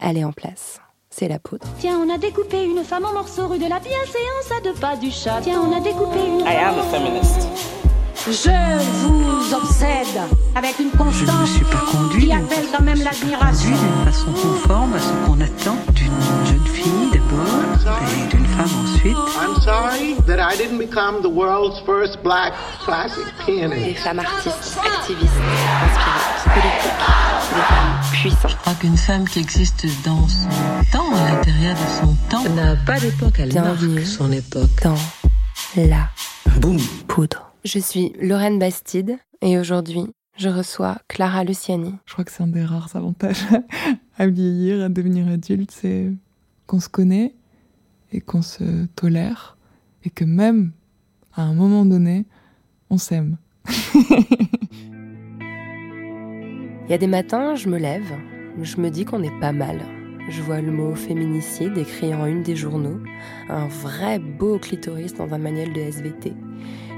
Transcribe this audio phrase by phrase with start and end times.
[0.00, 0.80] elle est en place.
[1.10, 1.66] C'est la poudre.
[1.78, 4.96] Tiens, on a découpé une femme en morceaux rue de la bienséance à deux pas
[4.96, 5.40] du chat.
[5.42, 6.40] Tiens, on a découpé une.
[6.40, 7.48] I am a feminist.
[8.26, 8.50] Je
[9.02, 10.20] vous obsède
[10.56, 13.70] avec une constance Je ne suis pas conduite qui appelle quand même l'admiration.
[13.70, 18.35] d'une façon conforme à ce qu'on attend d'une jeune fille d'abord
[18.96, 19.16] ensuite.
[19.16, 22.52] I'm sorry that I didn't become the world's first black
[22.84, 23.98] classic Des pianist.
[24.02, 25.32] femmes artistes, activistes,
[25.82, 26.92] inspirantes, politiques,
[27.54, 28.50] des femmes puissantes.
[28.50, 30.48] Je crois qu'une femme qui existe dans son
[30.92, 33.94] temps, à l'intérieur de son temps, n'a pas d'époque, elle Bienvenue.
[33.94, 34.82] marque son époque.
[34.82, 34.96] Dans
[35.76, 36.08] la
[36.60, 36.78] Boum.
[37.08, 37.52] poudre.
[37.64, 40.04] Je suis Lorraine Bastide et aujourd'hui,
[40.38, 41.94] je reçois Clara Luciani.
[42.06, 43.44] Je crois que c'est un des rares avantages
[44.18, 46.12] à vieillir, à devenir adulte, c'est
[46.66, 47.34] qu'on se connaît
[48.12, 49.56] et qu'on se tolère
[50.04, 50.72] et que même
[51.34, 52.24] à un moment donné,
[52.90, 53.36] on s'aime.
[56.88, 58.12] Il y a des matins, je me lève,
[58.62, 59.80] je me dis qu'on est pas mal.
[60.28, 62.98] Je vois le mot féminicide écrit en une des journaux,
[63.48, 66.32] un vrai beau clitoris dans un manuel de SVT.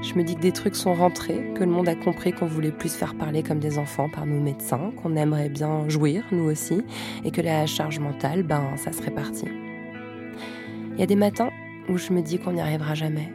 [0.01, 2.71] Je me dis que des trucs sont rentrés, que le monde a compris qu'on voulait
[2.71, 6.81] plus faire parler comme des enfants par nos médecins, qu'on aimerait bien jouir, nous aussi,
[7.25, 9.49] et que la charge mentale, ben, ça se répartit.
[10.99, 11.49] Il y a des matins
[11.87, 13.31] où je me dis qu'on n'y arrivera jamais,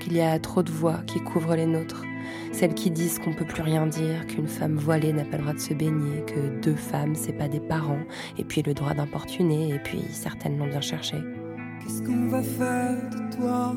[0.00, 2.02] qu'il y a trop de voix qui couvrent les nôtres,
[2.50, 5.52] celles qui disent qu'on peut plus rien dire, qu'une femme voilée n'a pas le droit
[5.52, 8.02] de se baigner, que deux femmes c'est pas des parents,
[8.38, 11.16] et puis le droit d'importuner, et puis certaines l'ont bien cherché.
[11.80, 13.76] Qu'est-ce qu'on va faire de toi?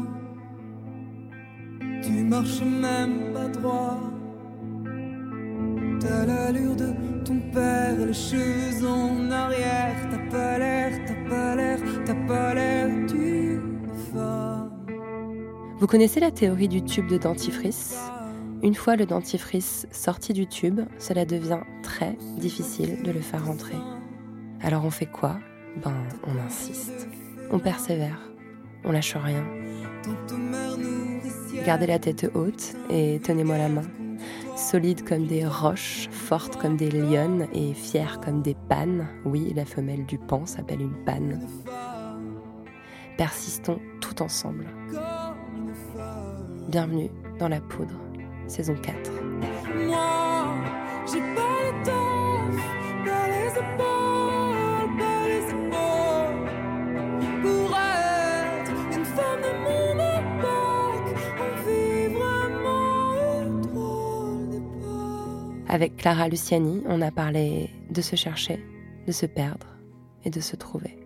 [2.02, 4.00] Tu marches même pas droit.
[6.00, 9.96] T'as l'allure de ton père, les cheveux en arrière.
[10.12, 14.72] T'as pas l'air, t'as pas l'air, t'as pas l'air d'une femme.
[15.78, 17.98] Vous connaissez la théorie du tube de dentifrice?
[18.62, 23.76] Une fois le dentifrice sorti du tube, cela devient très difficile de le faire rentrer.
[24.62, 25.40] Alors on fait quoi?
[25.84, 25.94] Ben,
[26.26, 27.10] on insiste.
[27.52, 28.20] On persévère.
[28.86, 29.44] On lâche rien.
[31.66, 33.84] Gardez la tête haute et tenez-moi la main.
[34.56, 39.08] Solides comme des roches, fortes comme des lionnes et fières comme des pannes.
[39.26, 41.48] Oui, la femelle du pan s'appelle une panne.
[43.18, 44.68] Persistons tout ensemble.
[46.70, 47.96] Bienvenue dans la poudre,
[48.48, 49.12] saison 4.
[49.86, 50.46] Moi,
[51.06, 52.64] j'ai pas l'étoffe,
[53.06, 53.60] pas les
[65.74, 68.64] Avec Clara Luciani, on a parlé de se chercher,
[69.08, 69.66] de se perdre
[70.24, 71.00] et de se trouver.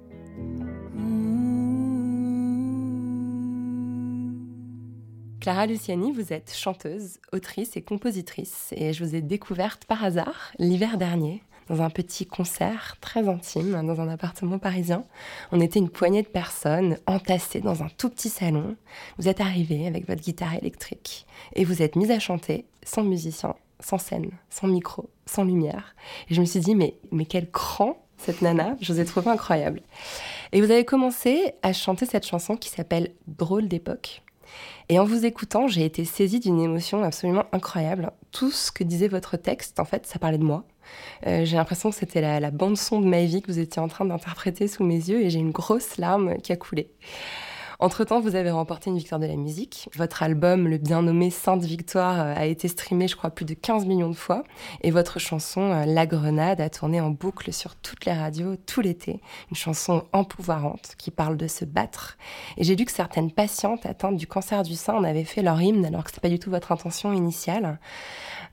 [5.39, 10.51] Clara Luciani, vous êtes chanteuse, autrice et compositrice et je vous ai découverte par hasard
[10.59, 15.05] l'hiver dernier dans un petit concert très intime dans un appartement parisien.
[15.53, 18.75] On était une poignée de personnes entassées dans un tout petit salon.
[19.17, 23.55] Vous êtes arrivée avec votre guitare électrique et vous êtes mise à chanter sans musicien,
[23.79, 25.95] sans scène, sans micro, sans lumière.
[26.29, 29.29] Et je me suis dit, mais, mais quel cran cette nana, je vous ai trouvé
[29.29, 29.81] incroyable.
[30.51, 34.23] Et vous avez commencé à chanter cette chanson qui s'appelle Drôle d'époque.
[34.89, 38.11] Et en vous écoutant, j'ai été saisie d'une émotion absolument incroyable.
[38.31, 40.63] Tout ce que disait votre texte, en fait, ça parlait de moi.
[41.27, 43.89] Euh, j'ai l'impression que c'était la, la bande-son de ma vie que vous étiez en
[43.89, 46.89] train d'interpréter sous mes yeux et j'ai une grosse larme qui a coulé.
[47.79, 49.87] Entre-temps, vous avez remporté une victoire de la musique.
[49.95, 53.53] Votre album, le bien nommé Sainte Victoire, euh, a été streamé, je crois, plus de
[53.53, 54.41] 15 millions de fois.
[54.81, 58.81] Et votre chanson, euh, La Grenade, a tourné en boucle sur toutes les radios tout
[58.81, 59.21] l'été.
[59.51, 62.17] Une chanson empouvoirante qui parle de se battre.
[62.57, 65.61] Et j'ai lu que certaines patientes atteintes du cancer du sein en avaient fait leur
[65.61, 67.79] hymne, alors que ce pas du tout votre intention initiale.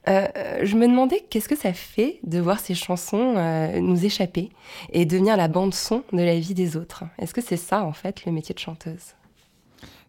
[0.06, 0.26] Euh,
[0.62, 4.50] je me demandais qu'est-ce que ça fait de voir ces chansons euh, nous échapper
[4.92, 7.04] et devenir la bande son de la vie des autres.
[7.18, 9.14] Est-ce que c'est ça en fait le métier de chanteuse?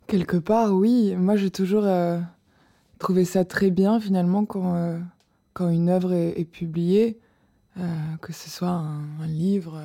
[0.07, 1.15] Quelque part, oui.
[1.15, 2.19] Moi, j'ai toujours euh,
[2.99, 4.99] trouvé ça très bien, finalement, quand,
[5.53, 7.17] quand une œuvre est, publiée,
[8.21, 9.81] que ce soit un, livre,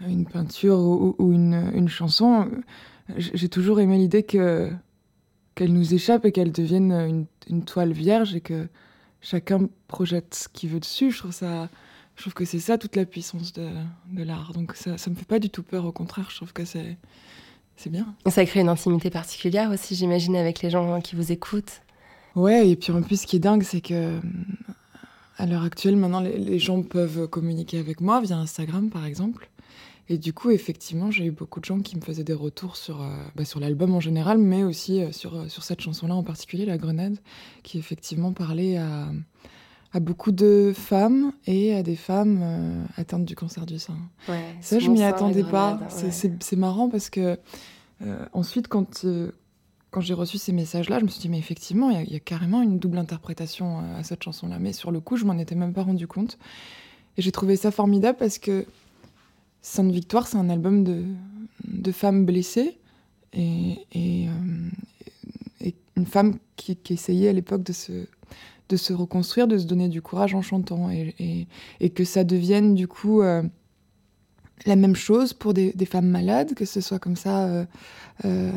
[0.00, 2.48] une peinture ou, une, chanson.
[3.18, 4.70] J'ai toujours aimé l'idée que
[5.54, 8.68] qu'elle nous échappe et qu'elle devienne une, une toile vierge et que
[9.28, 11.10] chacun projette ce qu'il veut dessus.
[11.10, 11.68] Je trouve ça...
[12.14, 13.68] Je trouve que c'est ça toute la puissance de,
[14.10, 14.52] de l'art.
[14.54, 16.96] Donc ça, ça me fait pas du tout peur, au contraire, je trouve que c'est
[17.76, 18.14] c'est bien.
[18.26, 21.82] Ça crée une intimité particulière aussi, j'imagine, avec les gens qui vous écoutent.
[22.34, 24.18] Ouais, et puis en plus, ce qui est dingue, c'est que
[25.36, 29.50] à l'heure actuelle, maintenant, les, les gens peuvent communiquer avec moi via Instagram, par exemple.
[30.08, 33.02] Et du coup, effectivement, j'ai eu beaucoup de gens qui me faisaient des retours sur,
[33.02, 36.22] euh, bah, sur l'album en général, mais aussi euh, sur, euh, sur cette chanson-là en
[36.22, 37.16] particulier, La Grenade,
[37.64, 39.08] qui effectivement parlait à,
[39.92, 43.96] à beaucoup de femmes et à des femmes euh, atteintes du cancer du sein.
[44.28, 45.80] Ouais, Ça, je m'y attendais pas.
[45.88, 46.10] C'est- ouais.
[46.12, 47.38] C'est c'est marrant parce que
[48.32, 49.06] ensuite, quand,
[49.90, 52.12] quand j'ai reçu ces messages-là, je me suis dit, mais effectivement, il y a- il
[52.12, 54.58] y, a carrément une double interprétation à cette chanson-là.
[54.60, 56.38] Mais sur le coup, je m'en étais même pas rendu compte.
[57.16, 58.66] Et j'ai trouvé ça formidable parce que
[59.68, 61.02] Sainte Victoire, c'est un album de,
[61.66, 62.78] de femmes blessées
[63.32, 64.30] et, euh,
[65.60, 68.06] et une femme qui, qui essayait à l'époque de se,
[68.68, 71.48] de se reconstruire, de se donner du courage en chantant et,
[71.80, 73.42] et- que ça devienne du coup euh,
[74.66, 77.66] la même chose pour des, des femmes malades, que ce soit comme ça
[78.24, 78.52] euh,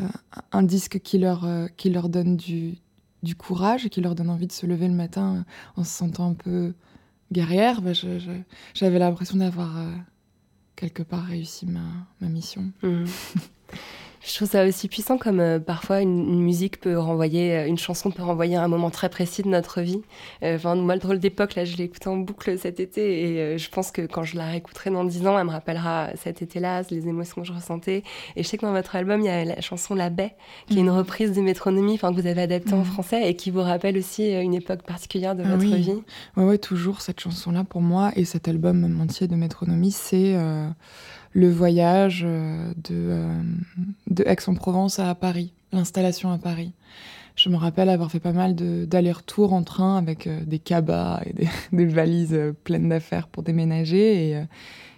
[0.52, 1.44] un disque qui leur,
[1.76, 2.76] qui leur donne du,
[3.24, 6.30] du courage et qui leur donne envie de se lever le matin en se sentant
[6.30, 6.72] un peu
[7.32, 7.82] guerrière.
[7.82, 7.94] Bah,
[8.74, 9.76] J'avais l'impression d'avoir
[10.80, 12.72] quelque part réussi ma, ma mission.
[12.82, 13.04] Mhm.
[14.22, 17.78] Je trouve ça aussi puissant comme euh, parfois une, une musique peut renvoyer, euh, une
[17.78, 20.02] chanson peut renvoyer à un moment très précis de notre vie.
[20.42, 23.22] Euh, Enfin, moi, le drôle d'époque, là, je l'ai écoutée en boucle cet été
[23.54, 26.42] et je pense que quand je la réécouterai dans 10 ans, elle me rappellera cet
[26.42, 28.02] été-là, les émotions que je ressentais.
[28.36, 30.34] Et je sais que dans votre album, il y a la chanson La Baie,
[30.66, 30.98] qui est une Mhm.
[30.98, 32.84] reprise de Métronomie, enfin, que vous avez adaptée en Mhm.
[32.84, 35.80] français et qui vous rappelle aussi une époque particulière de Ah votre oui.
[35.80, 36.02] vie.
[36.36, 40.34] Ouais, ouais, toujours cette chanson-là pour moi et cet album même entier de Métronomie, c'est
[40.36, 40.68] euh,
[41.32, 43.42] le voyage euh, de, euh,
[44.08, 46.72] de Aix-en-Provence à Paris, l'installation à Paris.
[47.36, 51.32] Je me rappelle avoir fait pas mal d'allers-retours en train avec euh, des cabas et
[51.32, 54.32] des, valises pleines d'affaires pour déménager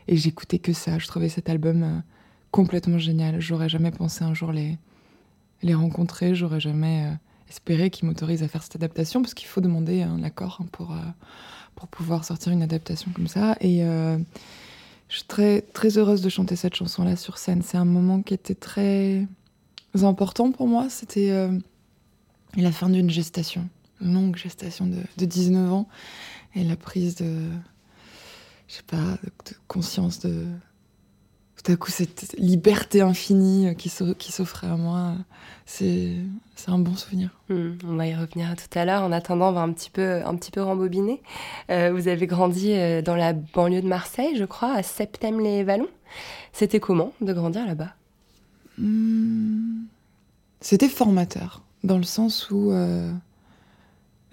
[0.09, 0.99] et, j'écoutais que ça.
[0.99, 2.03] Je trouvais cet album
[2.51, 3.41] complètement génial.
[3.41, 4.77] J'aurais jamais pensé un jour les,
[5.63, 7.07] les rencontrer, j'aurais jamais
[7.49, 10.95] espéré qu'ils m'autorisent à faire cette adaptation parce qu'il faut demander un accord hein, pour,
[11.77, 13.57] pour pouvoir sortir une adaptation comme ça.
[13.61, 13.83] Et
[15.13, 17.61] je suis très, très heureuse de chanter cette chanson-là sur scène.
[17.61, 19.27] C'est un moment qui était très
[20.01, 20.89] important pour moi.
[20.89, 21.53] C'était euh,
[22.57, 23.69] la fin d'une gestation,
[24.01, 25.87] une longue gestation de, de 19 ans
[26.55, 27.47] et la prise de,
[28.69, 30.47] je sais pas, de, de conscience de
[31.63, 35.15] tout à coup cette liberté infinie qui s'o- qui s'offrait à moi.
[35.65, 36.17] C'est
[36.67, 37.31] un bon souvenir.
[37.49, 39.03] Hmm, on va y revenir tout à l'heure.
[39.03, 41.23] En attendant, on va un petit peu, un petit peu rembobiner.
[41.71, 45.89] Euh, vous avez grandi euh, dans la banlieue de Marseille, je crois, à Septem-les-Vallons.
[46.53, 47.95] C'était comment de grandir là-bas?
[48.79, 49.85] Hmm,
[50.61, 53.13] C'était formateur, dans le sens où euh,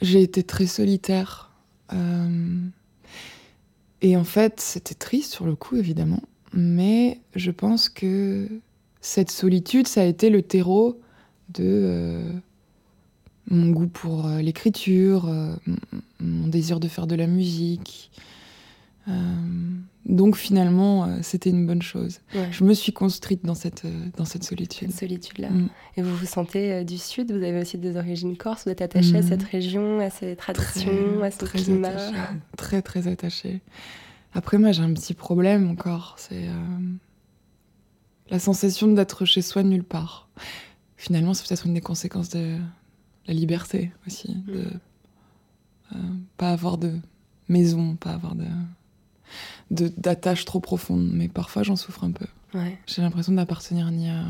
[0.02, 1.52] j'ai été très solitaire.
[1.94, 2.58] euh,
[4.02, 6.22] et en fait, c'était triste sur le coup, évidemment.
[6.54, 8.48] Mais je pense que
[9.02, 11.00] cette solitude, ça a été le terreau
[11.54, 12.32] de euh,
[13.50, 15.54] mon goût pour euh, l'écriture, euh,
[16.20, 18.12] mon désir de faire de la musique.
[20.06, 22.20] Donc finalement, c'était une bonne chose.
[22.36, 23.84] Ouais, Je me suis construite dans cette,
[24.18, 24.90] dans cette solitude.
[24.92, 25.50] Cette solitude-là.
[25.50, 25.70] Mm.
[25.98, 27.32] Et vous vous sentez du Sud?
[27.32, 28.66] Vous avez aussi des origines corses?
[28.66, 29.28] Vous êtes attaché à Mm.
[29.28, 31.88] cette région, à ses traditions, à son très climat?
[31.90, 32.16] attachée.
[32.58, 33.62] Très, très attachée.
[34.34, 36.16] Après, moi, j'ai un petit problème encore.
[36.18, 36.80] C'est euh,
[38.30, 40.30] la sensation d'être chez soi nulle part.
[40.98, 42.58] Finalement, c'est peut-être une des conséquences de
[43.28, 44.36] la liberté aussi.
[44.48, 44.66] De
[45.96, 45.98] euh,
[46.38, 47.00] pas avoir de
[47.48, 48.46] maison, pas avoir de
[49.72, 51.10] d'attache trop profonde.
[51.14, 52.26] Mais parfois, j'en souffre un peu.
[52.54, 54.24] Ouais, J'ai l'impression d'appartenir ni à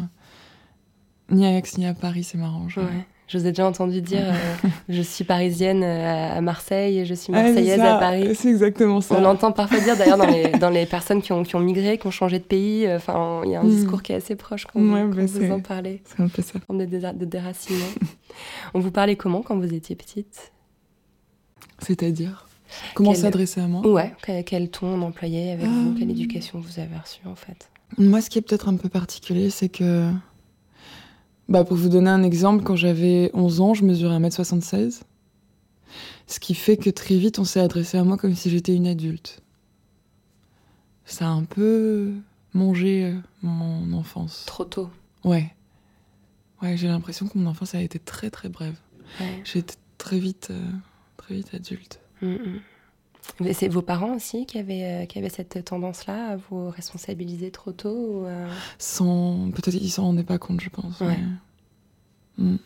[1.32, 2.24] ni à Aix ni à Paris.
[2.24, 2.68] C'est marrant.
[2.76, 3.08] ouais.
[3.30, 7.14] Je vous ai déjà entendu dire euh, je suis parisienne euh, à Marseille et je
[7.14, 8.36] suis Ah, marseillaise à Paris.
[8.36, 9.16] C'est exactement ça.
[9.18, 12.00] On l'entend parfois dire d'ailleurs dans les, dans les personnes qui ont, qui ont migré,
[12.00, 12.88] qui ont changé de pays.
[12.88, 13.70] euh, Enfin, il y a un Mm.
[13.70, 16.28] discours qui est assez proche quand, vous- Ouais, quand bah, vous en parlez, C'est un
[16.28, 16.60] peu ça.
[16.66, 17.86] forme de, déra- de déracinement.
[18.74, 20.52] On vous parlait comment quand vous étiez petite?
[21.80, 22.48] C'est-à-dire?
[22.94, 23.86] Comment Quel- s'adresser à moi?
[23.88, 25.96] Ouais, quel, quel ton on employait avec vous?
[25.98, 26.12] Quelle Euh.
[26.12, 27.70] éducation vous avez reçue en fait?
[27.98, 30.10] Moi, ce qui est peut-être un peu particulier, c'est que.
[31.50, 35.02] Bah, pour vous donner un exemple, quand j'avais 11 ans, je mesurais 1m76.
[36.28, 38.86] Ce qui fait que très vite, on s'est adressé à moi comme si j'étais une
[38.86, 39.42] adulte.
[41.06, 42.12] Ça a un peu
[42.54, 44.44] mangé euh, mon enfance.
[44.46, 44.92] Trop tôt.
[45.24, 45.52] Ouais.
[46.62, 48.76] Ouais, j'ai l'impression que mon enfance a été très très brève.
[49.20, 49.42] Ouais.
[49.44, 50.70] J'ai été très vite, euh,
[51.18, 52.00] très vite adulte.
[52.22, 52.60] Mm, mm.
[53.40, 57.52] Mais C'est vos parents aussi qui avaient, euh, qui avaient cette tendance-là à vous responsabiliser
[57.52, 57.90] trop tôt
[58.22, 59.50] ou, euh, Sans.
[59.52, 61.00] Peut-être qu'ils s'en rendaient pas compte, je pense.
[61.00, 61.18] Ouais.
[62.38, 62.58] mais- Mm.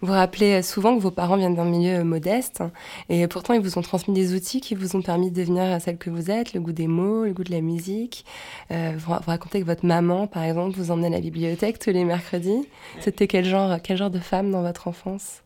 [0.00, 2.62] Vous rappelez souvent que vos parents viennent d'un milieu euh, modeste
[3.08, 5.96] et pourtant ils vous ont transmis des outils qui vous ont permis de devenir celle
[5.96, 8.24] que vous êtes, le goût des mots, le goût de la musique.
[8.70, 11.78] Euh, vous, ra- vous racontez que votre maman, par exemple, vous emmenait à la bibliothèque
[11.78, 12.66] tous les mercredis.
[13.00, 15.42] C'était quel genre, quel genre de femme dans votre enfance?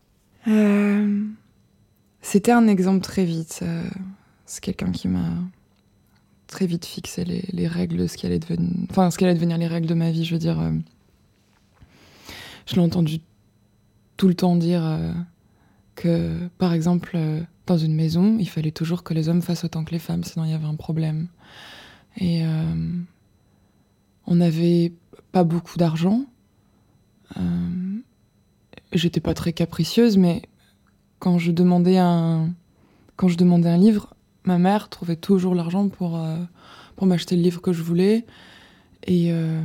[0.47, 1.23] Euh,
[2.21, 3.59] C'était un exemple très vite.
[3.63, 3.83] euh,
[4.45, 5.29] C'est quelqu'un qui m'a
[6.47, 9.87] très vite fixé les, les règles de ce qui allait devenir, ce devenir les règles
[9.87, 10.25] de ma vie.
[10.25, 10.71] Je veux dire, euh,
[12.65, 13.19] je l'ai entendu
[14.17, 15.13] tout le temps dire euh,
[15.95, 17.17] que, par exemple,
[17.67, 20.45] dans une maison, il fallait toujours que les hommes fassent autant que les femmes, sinon
[20.45, 21.27] il y avait un problème.
[22.17, 22.41] Et
[24.25, 24.91] on n'avait
[25.31, 26.25] pas beaucoup d'argent.
[28.91, 30.41] J'étais pas très capricieuse, mais
[31.19, 32.49] quand je demandais un,
[33.15, 36.37] quand je demandais un livre, ma mère trouvait toujours l'argent pour, euh,
[36.95, 38.25] pour m'acheter le livre que je voulais.
[39.03, 39.61] Et euh,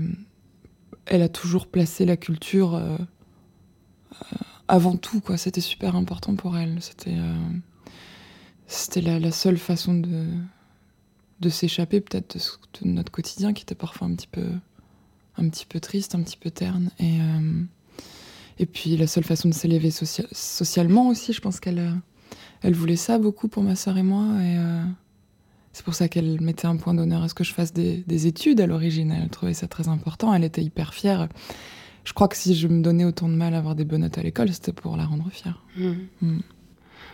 [1.06, 2.96] elle a toujours placé la culture euh,
[4.68, 5.36] avant tout, quoi.
[5.36, 6.80] C'était super important pour elle.
[6.82, 7.16] C'était
[8.66, 10.26] c'était la, la seule façon de,
[11.40, 14.46] de s'échapper peut-être de, de notre quotidien qui était parfois un petit peu
[15.36, 16.90] un petit peu triste, un petit peu terne.
[16.98, 17.18] Et,
[18.58, 21.90] et puis la seule façon de s'élever socia- socialement aussi, je pense qu'elle euh,
[22.62, 24.24] elle voulait ça beaucoup pour ma sœur et moi.
[24.42, 24.82] Et euh,
[25.72, 28.26] c'est pour ça qu'elle mettait un point d'honneur à ce que je fasse des, des
[28.26, 29.10] études à l'origine.
[29.12, 30.32] Elle trouvait ça très important.
[30.32, 31.28] Elle était hyper fière.
[32.04, 34.18] Je crois que si je me donnais autant de mal à avoir des bonnes notes
[34.18, 35.62] à l'école, c'était pour la rendre fière.
[35.76, 35.94] Hmm.
[36.22, 36.40] Mm.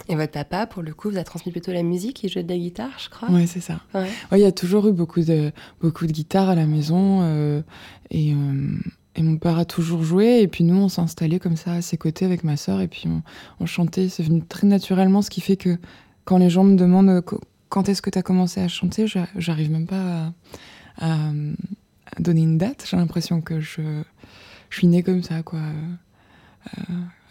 [0.09, 2.49] Et votre papa, pour le coup, vous a transmis plutôt la musique, il jouait de
[2.49, 3.30] la guitare, je crois.
[3.30, 3.80] Ouais, c'est ça.
[3.94, 4.09] Ouais.
[4.32, 7.20] Ouais, il y a toujours eu beaucoup de, beaucoup de guitares à la maison.
[7.23, 7.62] euh,
[8.11, 8.78] et, euh,
[9.17, 10.40] et mon père a toujours joué.
[10.40, 12.81] Et puis nous, on s'est installés comme ça à ses côtés avec ma sœur.
[12.81, 13.23] Et puis on,
[13.61, 14.09] on chantait.
[14.09, 15.79] C'est venu très naturellement, ce qui fait que
[16.25, 17.37] quand les gens me demandent euh, qu-
[17.69, 20.33] quand est-ce que tu as commencé à chanter, j'a- j'arrive même pas
[20.99, 21.31] à, à-
[22.17, 22.87] à donner une date.
[22.90, 23.83] J'ai l'impression que je,
[24.71, 25.61] je suis née comme ça, quoi.
[26.79, 26.83] euh,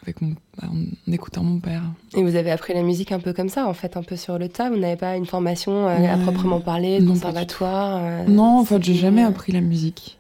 [0.04, 0.34] avec mon,
[0.64, 1.84] en écoutant mon père.
[2.16, 4.40] Et vous avez appris la musique un peu comme ça, en fait, un peu sur
[4.40, 4.70] le tas.
[4.70, 8.66] Vous n'avez pas une formation euh, à proprement parler, de Non, conservatoire euh, Non, en
[8.66, 10.18] fait, j'ai jamais appris la musique.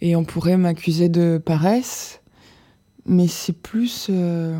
[0.00, 2.20] Et on pourrait m'accuser de paresse,
[3.06, 4.08] mais c'est plus.
[4.10, 4.58] euh,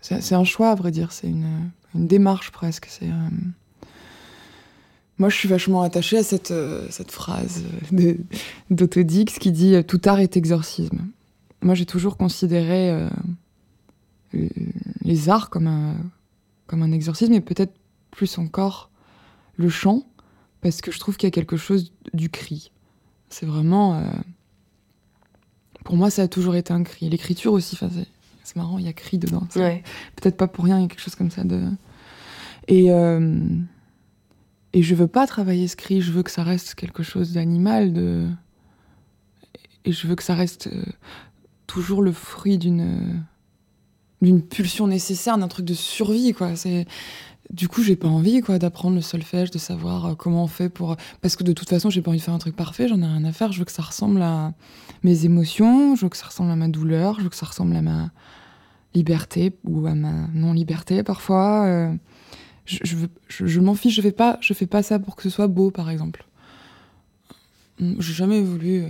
[0.00, 1.12] c'est un choix, à vrai dire.
[1.12, 2.88] C'est une, démarche presque.
[3.02, 3.06] Euh,
[5.18, 7.62] Moi, je suis vachement attachée à cette, euh, phrase
[8.70, 11.00] d'Autodix qui dit Tout art est exorcisme.
[11.62, 13.08] Moi, j'ai toujours considéré
[14.32, 14.48] le-
[15.02, 15.96] les arts comme un,
[16.66, 17.74] comme un exorcisme, et peut-être
[18.10, 18.90] plus encore
[19.56, 20.06] le chant,
[20.60, 22.70] parce que je trouve qu'il y a quelque chose du cri.
[23.30, 23.94] C'est vraiment.
[23.98, 24.04] euh,
[25.84, 27.08] Pour moi, ça a toujours été un cri.
[27.08, 29.46] L'écriture aussi, c'est- marrant, il y a cri dedans.
[29.56, 29.82] Ouais.
[30.16, 31.62] Peut-être pas pour rien, il y a quelque chose comme ça de.
[32.66, 33.46] Et, euh,
[34.72, 37.92] et je veux pas travailler ce cri, je veux que ça reste quelque chose d'animal,
[37.92, 38.26] de.
[39.84, 40.82] Et je veux que ça reste euh,
[41.66, 43.22] toujours le fruit d'une.
[44.22, 46.56] d'une pulsion nécessaire, d'un truc de survie, quoi.
[46.56, 46.86] C'est.
[47.50, 50.68] Du coup, j'ai pas envie, quoi, d'apprendre le solfège, de savoir euh, comment on fait
[50.68, 50.96] pour.
[51.22, 53.06] Parce que de toute façon, j'ai pas envie de faire un truc parfait, j'en ai
[53.06, 53.52] rien à faire.
[53.52, 54.52] Je veux que ça ressemble à
[55.02, 57.74] mes émotions, je veux que ça ressemble à ma douleur, je veux que ça ressemble
[57.76, 58.10] à ma
[58.94, 61.64] liberté ou à ma non-liberté parfois.
[61.66, 61.94] euh,
[62.66, 65.70] je, m'en fiche, je fais pas, je fais pas ça pour que ce soit beau,
[65.70, 66.26] par exemple.
[67.80, 68.88] J'ai jamais voulu euh,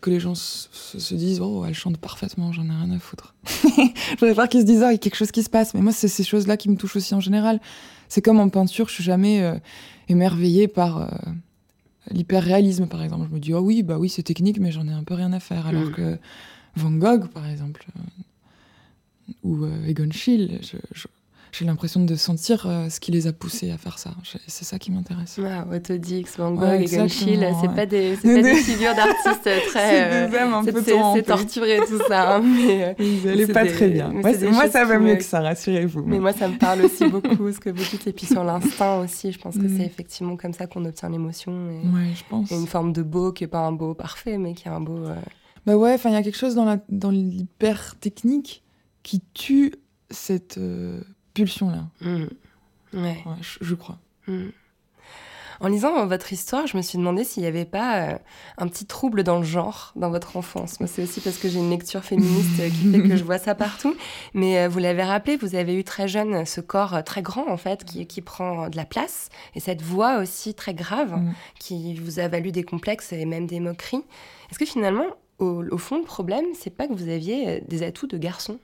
[0.00, 2.98] que les gens se, se- se disent oh elle chante parfaitement, j'en ai rien à
[2.98, 3.34] foutre.
[4.18, 5.74] voudrais pas qu'ils se disent oh il y a quelque chose qui se passe.
[5.74, 7.60] Mais moi c'est ces choses-là qui me touchent aussi en général.
[8.08, 9.54] C'est comme en peinture, je suis jamais euh,
[10.08, 11.08] émerveillée par euh,
[12.10, 13.26] l'hyperréalisme par exemple.
[13.30, 15.32] Je me dis oh oui bah oui c'est technique mais j'en ai un peu rien
[15.32, 15.66] à faire.
[15.66, 15.92] Alors Mhm.
[15.92, 16.18] que
[16.76, 21.06] Van Gogh par exemple euh, ou euh, Egon Schiele, je- je-
[21.52, 24.12] j'ai l'impression de sentir euh, ce qui les a poussés à faire ça.
[24.46, 25.38] C'est ça qui m'intéresse.
[25.44, 27.74] Ah, Autodix, Van Gogh, Ouais, exactement, c'est ouais.
[27.74, 30.30] pas des, c'est pas Des- des figures d'artistes très.
[30.30, 34.08] C'est euh, torturé tout ça, hein, mais, euh, Ils pas des- très bien.
[34.10, 36.04] Moi, ça va mieux que ça, rassurez-vous.
[36.06, 39.00] mais moi, ça me parle aussi beaucoup, ce que vous dites, et puis sur l'instinct
[39.00, 39.76] aussi, je pense que Mm.
[39.76, 41.52] c'est effectivement comme ça qu'on obtient l'émotion.
[41.70, 42.50] Et, Ouais, je pense.
[42.50, 44.80] et une forme de beau qui est pas un beau parfait, mais qui est un
[44.80, 44.96] beau.
[45.06, 45.14] euh,
[45.66, 48.62] Bah ouais, enfin, il y a quelque chose dans la dans l'hyper technique
[49.02, 49.74] qui tue
[50.10, 51.00] cette euh,
[51.34, 51.84] pulsion-là.
[52.00, 52.26] mm.
[52.94, 53.22] Ouais.
[53.24, 53.98] Ouais, je, je crois.
[54.26, 54.48] Mm.
[55.60, 58.18] En lisant votre histoire, je me suis demandé s'il n'y avait pas euh,
[58.58, 60.80] un petit trouble dans le genre dans votre enfance.
[60.80, 63.54] Moi, c'est aussi parce que j'ai une lecture féministe qui fait que je vois ça
[63.54, 63.94] partout.
[64.34, 67.48] Mais euh, vous l'avez rappelé, vous avez eu très jeune ce corps euh, très grand,
[67.48, 71.32] en fait, qui, qui prend de la place, et cette voix aussi très grave, Mm.
[71.60, 74.02] qui vous a valu des complexes et même des moqueries.
[74.50, 75.06] Est-ce que finalement,
[75.38, 78.58] au, au fond, le problème, c'est pas que vous aviez des atouts de garçon?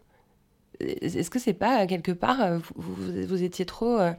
[0.80, 3.98] Est-ce que c'est pas, euh, quelque part, euh, vous, vous- vous étiez trop...
[3.98, 4.12] euh,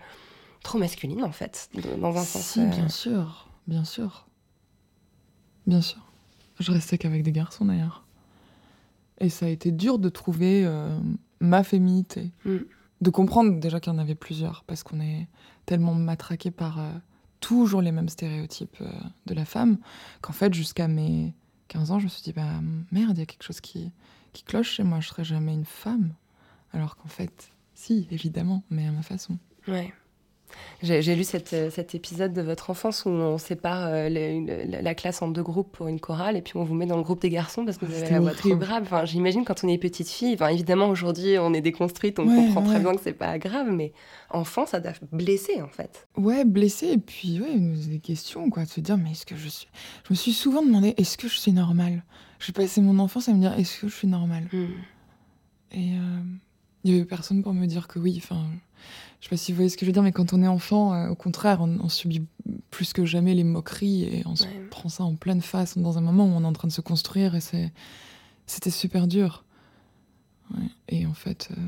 [0.62, 1.70] trop masculine en fait,
[2.02, 2.42] dans un sens.
[2.42, 4.28] Si, euh, bien sûr, bien sûr.
[5.68, 6.00] Bien sûr.
[6.60, 8.04] Je restais qu'avec des garçons d'ailleurs.
[9.22, 11.00] Et ça a été dur de trouver euh,
[11.40, 12.32] ma féminité.
[12.46, 12.58] Mm.
[13.02, 15.28] De comprendre déjà qu'il y en avait plusieurs, parce qu'on est
[15.66, 16.92] tellement matraqué par euh,
[17.40, 18.92] toujours les mêmes stéréotypes euh,
[19.26, 19.78] de la femme,
[20.20, 21.34] qu'en fait, jusqu'à mes
[21.70, 22.50] 15 ans, je me suis dit, bah
[22.92, 23.92] merde, il y a quelque chose qui,
[24.34, 26.14] qui cloche chez moi, je serai jamais une femme.
[26.74, 29.38] Alors qu'en fait, si, évidemment, mais à ma façon.
[29.68, 29.94] Ouais.
[30.82, 34.96] J'ai lu cette, euh, cet épisode de votre enfance où on sépare euh, la, la,
[34.96, 37.22] classe en deux groupes pour une chorale et puis on vous met dans le groupe
[37.22, 38.84] des garçons parce que vous avez la voix trop grave.
[38.84, 42.64] Enfin, J'imagine quand on est petite fille, enfin, évidemment aujourd'hui on est déconstruite, on comprend
[42.64, 43.92] très bien que c'est pas grave, mais
[44.30, 46.08] enfant ça doit blesser en fait.
[46.18, 49.50] Ouais, blesser et puis ouais, des questions quoi, de se dire mais est-ce que je
[49.50, 49.68] suis.
[50.06, 52.04] Je me suis souvent demandé est-ce que je suis normale?
[52.40, 54.48] J'ai passé mon enfance à me dire est-ce que je suis normale?
[54.54, 54.68] Hmm.
[55.72, 56.22] Et euh,
[56.84, 58.46] il y avait personne pour me dire que oui, enfin
[59.20, 60.48] je sais pas si vous voyez ce que je veux dire, mais quand on est
[60.48, 62.24] enfant, euh, au contraire, on, subit
[62.72, 66.02] plus que jamais les moqueries et on se prend ça en pleine face dans un
[66.02, 67.74] moment où on est en train de se construire et c'est,
[68.48, 69.44] c'était super dur.
[70.88, 71.62] Et en fait, euh,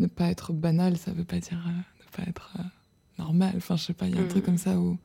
[0.00, 2.52] ne pas être banal, ça veut pas dire euh, ne pas être
[3.18, 3.54] normal.
[3.56, 4.46] Enfin, je sais pas, il y a un truc mm.
[4.46, 4.98] comme ça où.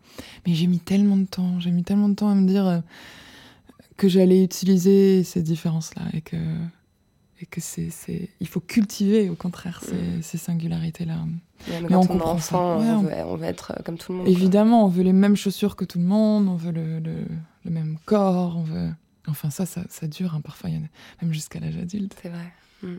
[0.45, 2.83] Mais j'ai mis tellement de temps, j'ai mis tellement de temps à me dire
[3.95, 6.37] que j'allais utiliser ces différences-là et que
[7.49, 7.89] que c'est,
[8.39, 10.21] il faut cultiver au contraire ces, mm.
[10.21, 11.17] ces singularités-là.
[11.67, 12.97] mais, on comprend enfant, ça.
[13.25, 14.27] on, veut, être comme tout le monde.
[14.27, 17.97] Évidemment, on veut les mêmes chaussures que tout le monde, on veut le, le, même
[18.05, 18.89] corps, on veut.
[19.27, 22.15] Enfin, ça, ça, ça dure hein, parfois, même jusqu'à l'âge adulte.
[22.21, 22.51] C'est vrai.
[22.83, 22.97] Mm.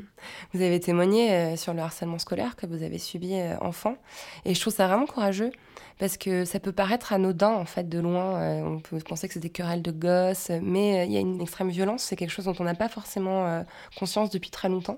[0.53, 3.97] Vous avez témoigné euh, sur le harcèlement scolaire que vous avez subi euh, enfant,
[4.45, 5.53] et je trouve ça vraiment courageux
[5.99, 8.41] parce que ça peut paraître anodin en fait de loin.
[8.41, 11.41] Euh, on peut penser que c'est des querelles de gosses, mais il y a une
[11.41, 12.03] extrême violence.
[12.03, 13.65] C'est quelque chose dont on n'a pas forcément
[13.97, 14.97] conscience depuis très longtemps.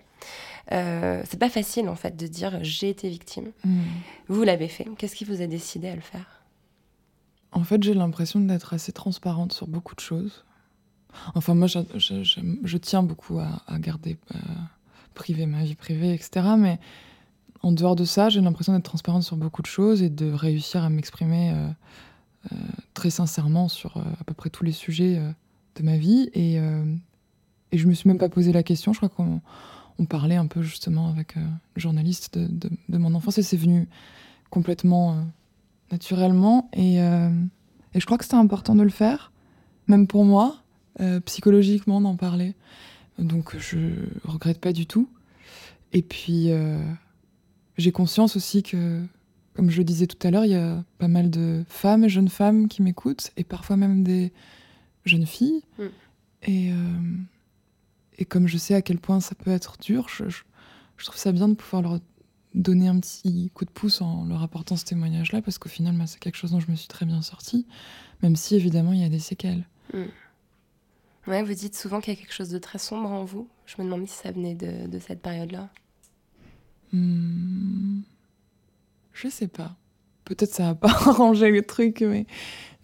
[0.71, 3.53] c'est pas facile en fait de dire j'ai été victime.
[3.65, 3.83] Mm.
[4.29, 4.87] Vous l'avez fait.
[4.97, 6.45] Qu'est-ce qui vous a décidé à le faire?
[7.53, 10.45] En fait, j'ai l'impression d'être assez transparente sur beaucoup de choses.
[11.35, 14.17] Enfin, moi, je, je, tiens beaucoup à, à garder
[15.17, 16.47] privé, ma vie privée, etc.
[16.57, 16.79] Mais
[17.63, 20.85] en dehors de ça, j'ai l'impression d'être transparente sur beaucoup de choses et de réussir
[20.85, 21.69] à m'exprimer euh,
[22.53, 22.57] euh,
[22.95, 25.21] très sincèrement sur euh, à peu près tous les sujets
[25.75, 26.31] de ma vie.
[26.35, 26.57] Et,
[27.73, 28.93] et je me suis même pas posé la question.
[28.93, 29.41] Je crois qu'on
[29.99, 31.43] on parlait un peu justement avec le
[31.75, 33.89] journaliste de, de, mon enfance et c'est venu
[34.51, 35.25] complètement
[35.91, 36.71] naturellement.
[36.73, 39.33] Et, et, je crois que c'était important de le faire,
[39.89, 40.63] même pour moi,
[41.25, 42.55] psychologiquement d'en parler.
[43.19, 43.79] Donc je
[44.25, 45.09] regrette pas du tout.
[45.93, 46.79] Et puis euh,
[47.79, 49.03] j'ai conscience aussi que,
[49.55, 52.09] comme je le disais tout à l'heure, il y a pas mal de femmes et
[52.09, 54.33] jeunes femmes qui m'écoutent, et parfois même des
[55.05, 55.63] jeunes filles.
[55.79, 55.85] Mm.
[56.43, 56.77] Et, euh,
[58.19, 61.33] et comme je sais à quel point ça peut être dur, je, je, trouve ça
[61.33, 61.99] bien de pouvoir leur
[62.55, 66.19] donner un petit coup de pouce en leur apportant ce témoignage-là, parce qu'au final, c'est
[66.19, 67.67] quelque chose dont je me suis très bien sortie,
[68.23, 69.67] même si évidemment il y a des séquelles.
[69.93, 70.05] Mm.
[71.27, 73.49] Ouais, vous dites souvent qu'il y a quelque chose de très sombre en vous.
[73.67, 75.71] Je me demande si ça venait de, de cette période-là.
[76.93, 78.03] Hmm.
[79.13, 79.77] Je sais pas.
[80.25, 82.27] Peut-être ça n'a pas arrangé le truc, mais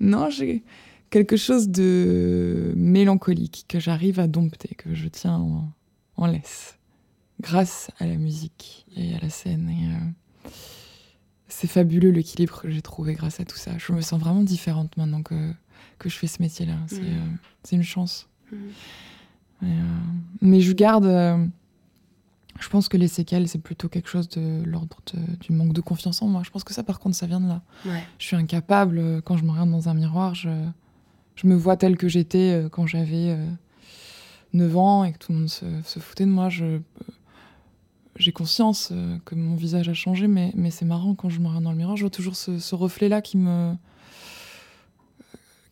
[0.00, 0.64] non, j'ai
[1.10, 5.38] quelque chose de mélancolique que j'arrive à dompter, que je tiens
[6.16, 6.78] en, laisse,
[7.40, 9.68] grâce à la musique et à la scène.
[9.68, 10.50] Et, euh,
[11.48, 13.72] c'est fabuleux l'équilibre que j'ai trouvé grâce à tout ça.
[13.76, 15.52] Je me sens vraiment différente maintenant que,
[15.98, 16.78] que je fais ce métier-là.
[16.86, 17.38] C'est hmm.
[17.72, 18.28] euh, une chance.
[18.52, 19.66] Euh,
[20.40, 21.06] mais je garde.
[21.06, 21.44] Euh,
[22.60, 24.96] je pense que les séquelles, c'est plutôt quelque chose de l'ordre
[25.40, 26.42] du manque de confiance en moi.
[26.44, 27.62] Je pense que ça, par contre, ça vient de là.
[28.18, 30.50] Je suis incapable, euh, quand je me regarde dans un miroir, je,
[31.34, 33.36] je me vois telle que j'étais quand j'avais
[34.52, 36.50] 9 ans et que tout le monde se, foutait de moi.
[36.50, 36.78] Je,
[38.16, 38.92] j'ai conscience
[39.24, 41.78] que mon visage a changé, mais, mais c'est marrant quand je me regarde dans le
[41.78, 43.74] miroir, je vois toujours ce, ce reflet-là qui me,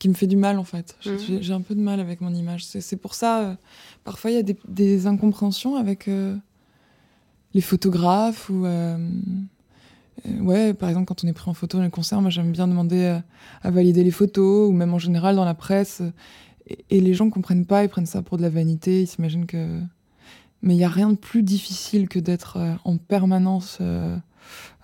[0.01, 0.97] qui me fait du mal en fait.
[1.07, 1.41] Mmh.
[1.41, 2.65] J'ai un peu de mal avec mon image.
[2.65, 3.55] C'est pour ça, euh,
[4.03, 6.35] parfois il y a des, incompréhensions avec euh,
[7.55, 8.97] les photographes ou euh,
[10.41, 12.67] ouais, par exemple quand on est pris en photo dans les concerts, moi j'aime bien
[12.67, 13.21] demander
[13.63, 16.03] à valider les photos ou même en général dans la presse.
[16.67, 19.47] Et, et les gens comprennent pas, ils prennent ça pour de la vanité, ils s'imaginent
[19.47, 19.81] que.
[20.63, 23.79] Mais il y a rien de plus difficile que d'être en permanence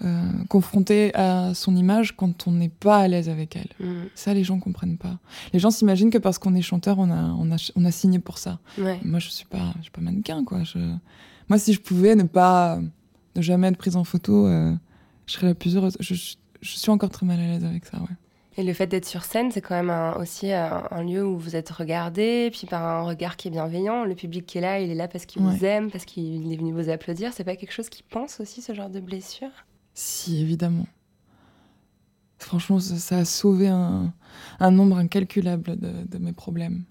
[0.04, 3.68] euh, confronté à son image quand on n'est pas à l'aise avec elle.
[3.80, 4.04] Mm.
[4.14, 5.18] Ça, les gens comprennent pas.
[5.52, 8.18] Les gens s'imaginent que parce qu'on est chanteur, on a, on a, on a signé
[8.18, 8.58] pour ça.
[8.78, 10.64] Moi, je suis pas, je suis pas mannequin, quoi.
[10.64, 10.78] Je...
[11.48, 12.78] Moi, si je pouvais ne pas,
[13.36, 14.74] ne jamais être prise en photo, euh,
[15.26, 15.96] je serais la plus heureuse.
[16.00, 18.16] Je, je, suis encore très mal à l'aise avec ça, ouais.
[18.58, 21.68] Et le fait d'être sur scène, c'est quand même aussi un, lieu où vous êtes
[21.68, 24.04] regardé, puis par un regard qui est bienveillant.
[24.04, 26.56] Le public qui est là, il est là parce qu'il vous aime, parce qu'il est
[26.56, 27.32] venu vous applaudir.
[27.34, 29.50] C'est pas quelque chose qui pense aussi ce genre de blessure?
[29.92, 30.86] Si, évidemment.
[32.38, 34.12] Franchement, ça, a sauvé un,
[34.60, 36.84] nombre incalculable de, mes problèmes.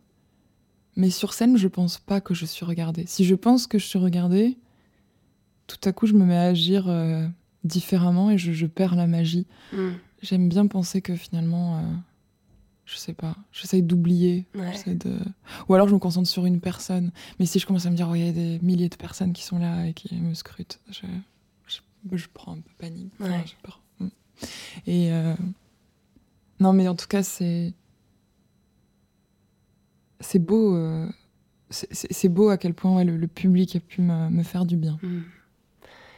[0.95, 3.05] Mais sur scène, je pense pas que je suis regardée.
[3.07, 4.57] Si je pense que je suis regardée,
[5.67, 7.27] tout à coup, je me mets à agir euh,
[7.63, 9.47] différemment et je, perds la magie.
[9.73, 9.93] Hmm.
[10.25, 11.81] J'aime bien penser que finalement, euh,
[12.85, 14.45] je sais pas, j'essaye d'oublier.
[14.87, 15.17] De...
[15.69, 17.11] Ou alors je me concentre sur une personne.
[17.39, 19.33] Mais si je commence à me dire, oh, il y a des milliers de personnes
[19.33, 21.05] qui sont là et qui me scrutent, je,
[22.15, 23.13] je prends un peu panique.
[23.19, 23.43] Ouais.
[23.45, 23.81] j'ai peur.
[23.99, 24.07] Mm.
[24.87, 25.35] Et euh,
[26.59, 27.73] non, mais en tout cas, c'est
[30.19, 30.75] c'est beau.
[30.75, 31.07] euh,
[31.69, 34.77] c'est- beau à quel point ouais, le, le public a pu me, me faire du
[34.77, 34.97] bien.
[35.01, 35.21] Mm.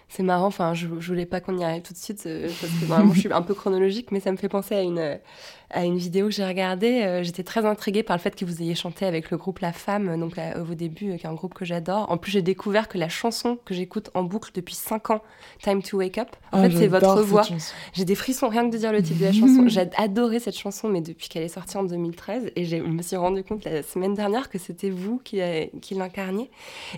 [0.10, 2.72] C'est marrant, enfin, je, je voulais pas qu'on y arrive tout de suite, euh, parce
[2.74, 5.20] que normalement je suis un peu chronologique, mais ça me fait penser à une,
[5.70, 7.02] à une vidéo que j'ai regardée.
[7.04, 9.74] Euh, J'étais très intriguée par le fait que vous ayez chanté avec le groupe La
[9.74, 12.10] Femme, donc à- au vos débuts, euh, qui est un groupe que j'adore.
[12.10, 15.22] En plus, j'ai découvert que la chanson que j'écoute en boucle depuis 5 ans,
[15.62, 17.44] Time to Wake Up, en Ah, fait, c'est votre voix.
[17.92, 19.68] J'ai des frissons rien que de dire le titre de la chanson.
[19.68, 23.18] J'ai adoré cette chanson, mais depuis qu'elle est sortie en 2013, et je me suis
[23.18, 25.42] rendu compte la semaine dernière que c'était vous qui,
[25.82, 26.50] qui l'incarniez.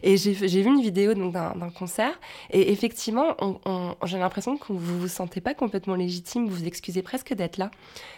[0.04, 2.20] Et j'ai vu une vidéo donc, d'un concert,
[2.52, 2.99] et effectivement,
[3.66, 7.58] on- j'ai l'impression que vous vous sentez pas complètement légitime, vous vous excusez presque d'être
[7.58, 7.72] là.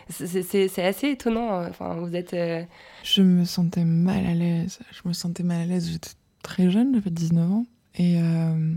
[0.10, 1.62] C'est- assez étonnant.
[1.62, 2.34] euh, Enfin, vous êtes.
[2.34, 2.64] euh,
[3.04, 4.80] Je me sentais mal à l'aise.
[4.92, 5.90] Je me sentais mal à l'aise.
[5.92, 6.10] J'étais
[6.44, 7.66] très jeune, j'avais 19 ans.
[7.96, 8.74] Et euh,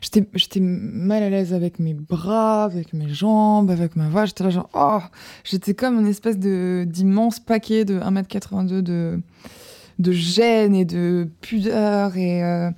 [0.00, 4.24] j'étais mal à l'aise avec mes bras, avec mes jambes, avec ma voix.
[4.26, 5.00] J'étais genre, oh
[5.44, 9.20] J'étais comme une espèce d'immense paquet de 1m82 de,
[9.98, 12.16] de gêne et de pudeur.
[12.16, 12.70] Et, euh,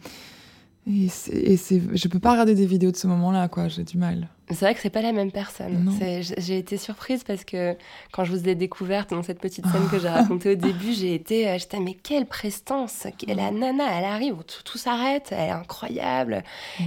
[0.89, 3.69] et, et je peux pas regarder des vidéos de ce moment-là, quoi.
[3.69, 4.29] J'ai du mal.
[4.51, 5.91] C'est vrai que c'est pas la même personne.
[6.39, 7.77] J'ai été surprise parce que
[8.13, 11.15] quand je vous ai découverte dans cette petite scène que j'ai racontée au début, j'ai
[11.15, 15.51] été, euh, j'étais mais quelle prestance, la nana, elle arrive, tout, tout s'arrête, elle est
[15.51, 16.43] incroyable.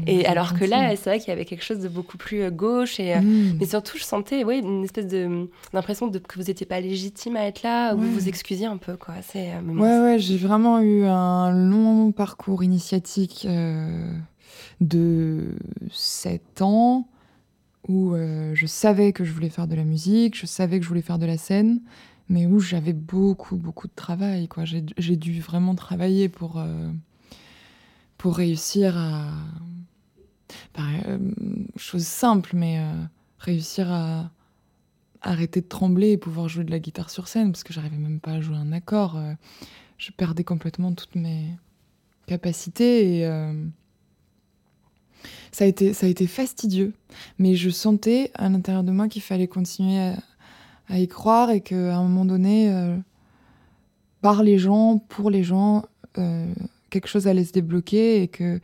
[0.07, 2.49] Et alors que là, c'est vrai qu'il y avait quelque chose de beaucoup plus euh,
[2.49, 3.57] gauche et euh, Mmh.
[3.59, 7.35] mais surtout, je sentais, oui, une espèce de d'impression de que vous n'étiez pas légitime
[7.35, 8.05] à être là, ou Ouais.
[8.05, 9.13] vous vous excusiez un peu, quoi.
[9.21, 14.11] C'est, mais bon, Ouais, ouais, j'ai vraiment eu un long parcours initiatique euh,
[14.79, 15.55] de
[15.91, 17.07] 7 ans
[17.87, 20.89] où euh, je savais que je voulais faire de la musique, je savais que je
[20.89, 21.81] voulais faire de la scène,
[22.29, 24.47] mais où j'avais beaucoup, beaucoup de travail.
[24.47, 24.63] quoi.
[24.65, 26.91] J'ai dû vraiment travailler pour, euh,
[28.17, 29.31] pour réussir à...
[30.73, 31.17] par- euh,
[31.75, 32.79] chose simple, mais
[33.39, 34.31] réussir à
[35.21, 38.19] arrêter de trembler et pouvoir jouer de la guitare sur scène, parce que j'arrivais même
[38.19, 39.19] pas à jouer un accord.
[39.97, 41.47] je perdais complètement toutes mes
[42.27, 43.27] capacités et
[45.51, 46.93] ça, a été, ça a été fastidieux.
[47.39, 50.15] Mais je sentais à l'intérieur de moi qu'il fallait continuer à,
[50.87, 52.97] à y croire et qu'à un moment donné, euh,
[54.21, 55.85] par les gens, pour les gens,
[56.17, 56.53] euh,
[56.89, 58.59] quelque chose allait se débloquer et que,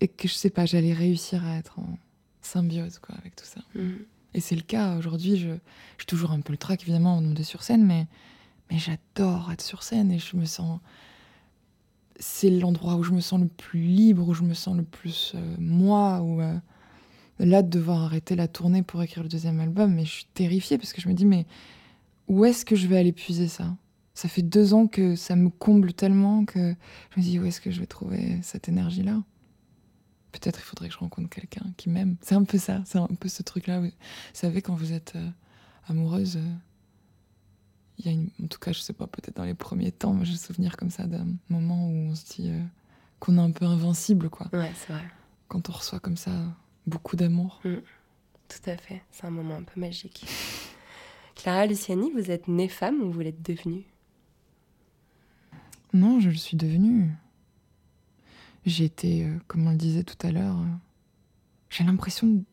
[0.00, 1.98] et que je sais pas, j'allais réussir à être en
[2.42, 3.60] symbiose quoi, avec tout ça.
[3.74, 4.04] Mhm.
[4.34, 4.96] Et c'est le cas.
[4.96, 5.50] Aujourd'hui, je,
[5.98, 8.06] j'ai toujours un peu le trac, évidemment, de monter sur scène, mais,
[8.70, 10.80] mais j'adore être sur scène et je me sens.
[12.24, 15.32] C'est l'endroit où je me sens le plus libre, où je me sens le plus
[15.34, 16.40] euh, moi, où.
[16.40, 16.56] euh,
[17.38, 20.78] là, de devoir arrêter la tournée pour écrire le deuxième album, mais je suis terrifiée
[20.78, 21.46] parce que je me dis, mais
[22.28, 23.76] où est-ce que je vais aller puiser ça?
[24.14, 26.74] Ça fait deux ans que ça me comble tellement que
[27.10, 29.22] je me dis, où est-ce que je vais trouver cette énergie-là?
[30.32, 32.16] Peut-être il faudrait que je rencontre quelqu'un qui m'aime.
[32.20, 33.80] C'est un peu ça, c'est un peu ce truc-là.
[33.80, 33.90] Vous
[34.32, 35.28] savez, quand vous êtes euh,
[35.88, 36.38] amoureuse,
[38.02, 38.30] il y a une...
[38.42, 40.90] En tout cas, je sais pas, peut-être dans les premiers temps, moi j'ai souvenir comme
[40.90, 42.62] ça d'un moment où on se dit euh,
[43.20, 44.48] qu'on est un peu invincible, quoi.
[44.52, 45.04] Ouais, c'est vrai.
[45.48, 46.32] Quand on reçoit comme ça
[46.86, 47.60] beaucoup d'amour.
[47.62, 49.02] Tout à fait.
[49.10, 50.26] C'est un moment un peu magique.
[51.34, 53.84] Clara Luciani, vous êtes née femme ou vous l'êtes devenue?
[55.92, 57.10] Non, je le suis devenue.
[58.64, 60.66] J'ai été, euh, comme on le disait tout à l'heure, euh,
[61.68, 62.44] j'ai l'impression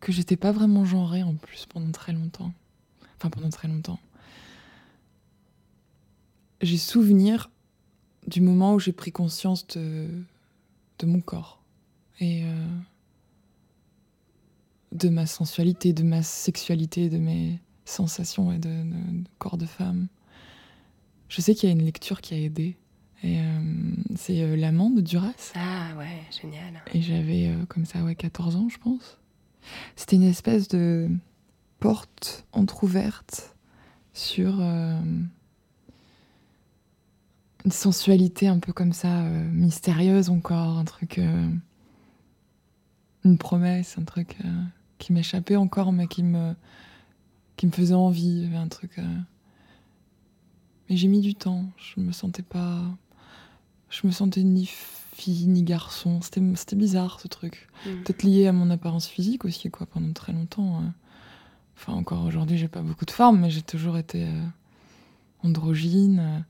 [0.00, 2.52] que j'étais pas vraiment genrée en plus pendant très longtemps.
[3.16, 4.00] Enfin, pendant très longtemps.
[6.62, 7.50] J'ai souvenir
[8.26, 10.06] du moment où j'ai pris conscience de,
[11.00, 11.60] de mon corps
[12.20, 12.66] et euh,
[14.92, 19.66] de ma sensualité, de ma sexualité, de mes sensations et de, de- de corps de
[19.66, 20.06] femme.
[21.28, 22.76] Je sais qu'il y a une lecture qui a aidé.
[23.24, 23.60] Et euh,
[24.16, 25.52] c'est euh, L'amant de Duras.
[25.54, 26.82] Ah ouais, génial.
[26.92, 29.18] Et j'avais euh, comme ça, ouais, 14 ans, je pense.
[29.96, 31.08] C'était une espèce de
[31.80, 33.56] porte entr'ouverte
[34.12, 34.56] sur
[37.64, 41.18] une sensualité un peu comme ça, euh, mystérieuse encore, un truc.
[41.18, 41.48] euh,
[43.24, 44.62] une promesse, un truc euh,
[44.98, 46.54] qui m'échappait encore, mais qui me,
[47.56, 48.98] qui me faisait envie, un truc.
[50.90, 52.80] Mais j'ai mis du temps, je me sentais pas.
[53.90, 56.20] Je me sentais ni fille ni garçon.
[56.20, 56.40] C'était
[56.74, 57.68] bizarre ce truc.
[57.86, 58.02] Mhm.
[58.02, 60.80] Peut-être lié à mon apparence physique aussi, quoi, pendant très longtemps.
[60.80, 60.92] hein.
[61.76, 64.26] Enfin, encore aujourd'hui, j'ai pas beaucoup de forme, mais j'ai toujours été
[65.44, 66.44] androgyne.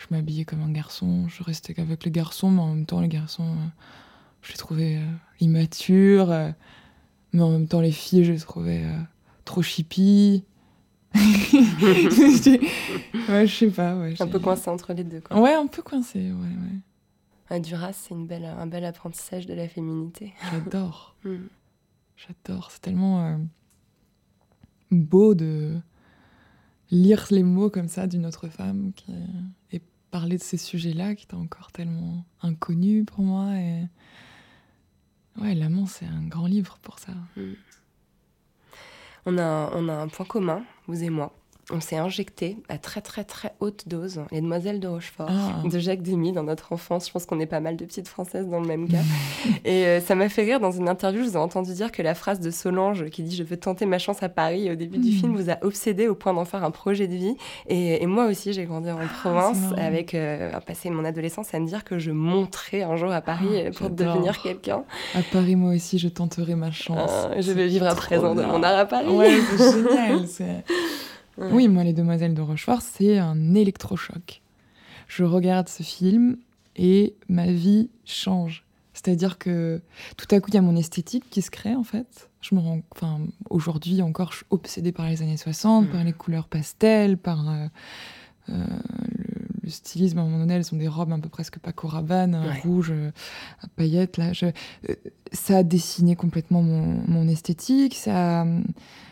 [0.00, 3.08] Je m'habillais comme un garçon, je restais qu'avec les garçons, mais en même temps, les
[3.08, 3.66] garçons, euh,
[4.42, 5.06] je les trouvais euh,
[5.40, 6.30] immatures.
[6.30, 6.50] euh,
[7.32, 8.84] mais en même temps, les filles, je les trouvais
[9.44, 10.42] trop chippie.
[11.14, 12.60] J'étais-
[13.28, 13.96] ouais, je sais pas.
[13.98, 15.38] Ouais, Un peu coincé entre les deux, quoi.
[15.40, 16.32] Ouais, un peu coincé, ouais,
[17.50, 17.60] ouais.
[17.60, 20.32] Duras, c'est une belle, un bel apprentissage de la féminité.
[20.50, 21.14] J'adore.
[21.24, 21.36] Mm.
[22.16, 22.70] J'adore.
[22.70, 23.36] C'est tellement euh,
[24.90, 25.78] beau de
[26.90, 29.12] lire les mots comme ça d'une autre femme qui,
[30.10, 33.56] parler de ces sujets-là qui étaient encore tellement inconnus pour moi.
[33.56, 33.86] Et...
[35.40, 37.12] Ouais, L'amant, c'est un grand livre pour ça.
[37.36, 37.52] Mm.
[39.26, 41.39] On, a, on a un point commun, vous et moi
[41.72, 45.68] on s'est injecté à très très très haute dose les Demoiselles de Rochefort ah.
[45.68, 47.06] de Jacques Demy dans notre enfance.
[47.06, 48.98] Je pense qu'on est pas mal de petites françaises dans le même cas.
[49.64, 52.02] et euh, ça m'a fait rire dans une interview, je vous ai entendu dire que
[52.02, 54.98] la phrase de Solange qui dit je veux tenter ma chance à Paris au début
[54.98, 55.20] du hmm.
[55.20, 57.36] film vous a obsédé au point d'en faire un projet de vie.
[57.68, 61.66] Et, moi aussi j'ai grandi en ah, province avec euh, passé mon adolescence à me
[61.66, 64.82] dire que je monterais un jour à Paris ah, euh, pour devenir quelqu'un.
[65.14, 67.28] À Paris moi aussi je tenterai ma chance.
[67.38, 69.14] je vais vivre à présent de mon art à Paris.
[69.14, 70.26] Ouais c'est génial.
[71.38, 74.42] Oui, moi, Les Demoiselles de Rochefort, c'est un électrochoc.
[75.08, 76.36] Je regarde ce film
[76.76, 78.64] et ma vie change.
[78.92, 79.80] C'est-à-dire que
[80.16, 82.28] tout à coup, il y a mon esthétique qui se crée, en fait.
[82.42, 86.12] Je me rends, enfin, aujourd'hui encore, je suis obsédée par les années 60, par les
[86.12, 87.66] couleurs pastel, par euh,
[88.50, 88.66] euh,
[89.62, 90.18] le, stylisme.
[90.18, 93.10] À un moment donné, elles ont des robes un peu presque Paco Rabanne, rouge, euh,
[93.62, 94.16] à paillettes.
[94.16, 94.32] Là,
[95.32, 97.94] ça a dessiné complètement mon, mon esthétique.
[97.94, 98.46] Ça,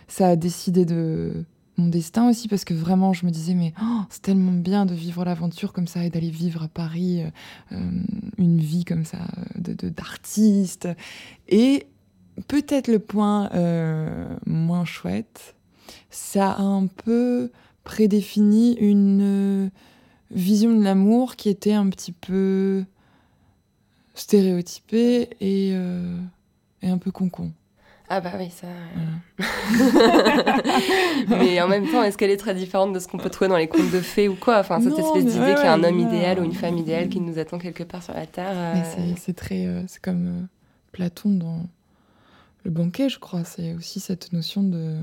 [0.07, 1.44] ça a décidé de
[1.78, 4.94] mon destin aussi parce que vraiment je me disais mais oh, c'est tellement bien de
[4.94, 7.30] vivre l'aventure comme ça et d'aller vivre à Paris euh,
[7.72, 7.90] euh,
[8.36, 10.88] une vie comme ça euh, de d'artiste
[11.48, 11.86] et
[12.48, 13.50] peut-être le point
[14.46, 15.54] moins chouette
[16.10, 17.50] ça a un peu
[17.84, 19.70] prédéfini une
[20.30, 22.84] vision de l'amour qui était un petit peu
[24.14, 27.52] stéréotypée et, et un peu concon.
[28.11, 28.66] Ah bah oui, ça.
[28.66, 29.44] Euh.
[31.29, 33.57] mais en même temps, est-ce qu'elle est très différente de ce qu'on peut trouver dans
[33.57, 34.59] les contes de fées ou quoi?
[34.59, 37.21] Enfin, cette espèce d'idée qu'il y a un homme idéal ou une femme idéale qui
[37.21, 38.53] nous attend quelque part sur la terre.
[38.55, 39.12] Euh.
[39.18, 40.49] C'est très, euh, c'est comme
[40.92, 41.66] Platon dans
[42.64, 43.44] le banquet, je crois.
[43.44, 44.97] C'est aussi cette notion de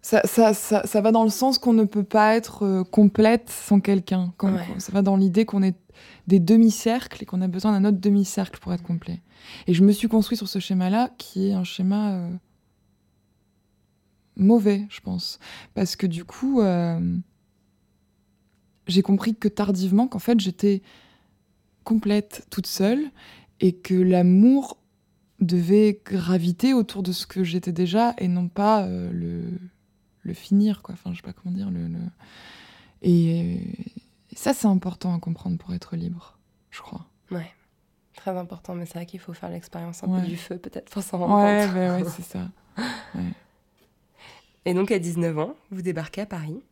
[0.00, 3.80] ça, ça, ça, ça, va dans le sens qu'on ne peut pas être complète sans
[3.80, 4.32] quelqu'un.
[4.78, 5.74] Ça va dans l'idée qu'on est
[6.28, 9.22] des demi-cercles et qu'on a besoin d'un autre demi-cercle pour être complet.
[9.66, 12.30] Et je me suis construit sur ce schéma-là, qui est un schéma euh,
[14.36, 15.38] mauvais, je pense.
[15.74, 17.00] Parce que du coup, euh,
[18.86, 20.82] j'ai compris que tardivement, qu'en fait, j'étais
[21.82, 23.10] complète toute seule
[23.60, 24.76] et que l'amour
[25.40, 29.44] devait graviter autour de ce que j'étais déjà et non pas euh, le,
[30.20, 30.92] le finir, quoi.
[30.92, 31.70] Enfin, je sais pas comment dire.
[31.70, 31.88] Le,
[33.00, 33.62] Et,
[34.38, 36.38] ça, c'est important à comprendre pour être libre,
[36.70, 37.04] je crois.
[37.32, 37.50] Ouais.
[38.14, 41.02] Très important, mais c'est vrai qu'il faut faire l'expérience un peu du feu, peut-être, pour
[41.02, 41.74] s'en rendre compte.
[41.74, 42.48] Ouais, ouais, c'est ça.
[44.64, 46.62] Et donc, à 19 ans, vous débarquez à Paris.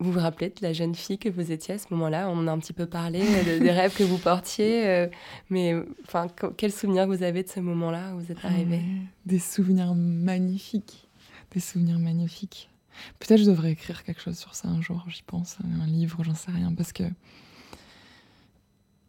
[0.00, 2.28] Vous vous rappelez de la jeune fille que vous étiez à ce moment-là?
[2.28, 5.06] On a un petit peu parlé euh, des rêves que vous portiez, euh,
[5.50, 8.82] mais enfin, quels souvenirs vous avez de ce moment-là où vous êtes arrivée?
[9.24, 11.08] Des souvenirs magnifiques,
[11.52, 12.70] des souvenirs magnifiques.
[13.18, 16.34] Peut-être je devrais écrire quelque chose sur ça un jour, j'y pense, un livre, j'en
[16.34, 17.04] sais rien, parce que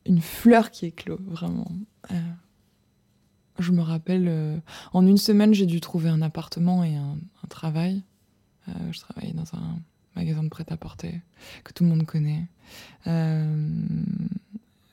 [0.05, 1.71] une fleur qui éclot, vraiment.
[2.11, 2.15] Euh,
[3.59, 4.57] je me rappelle, euh,
[4.93, 7.17] en une semaine, j'ai dû trouver un appartement et un,
[7.49, 8.03] travail.
[8.67, 9.79] Euh, je travaillais dans un
[10.15, 11.21] magasin de prêt-à-porter
[11.63, 12.47] que tout le monde connaît.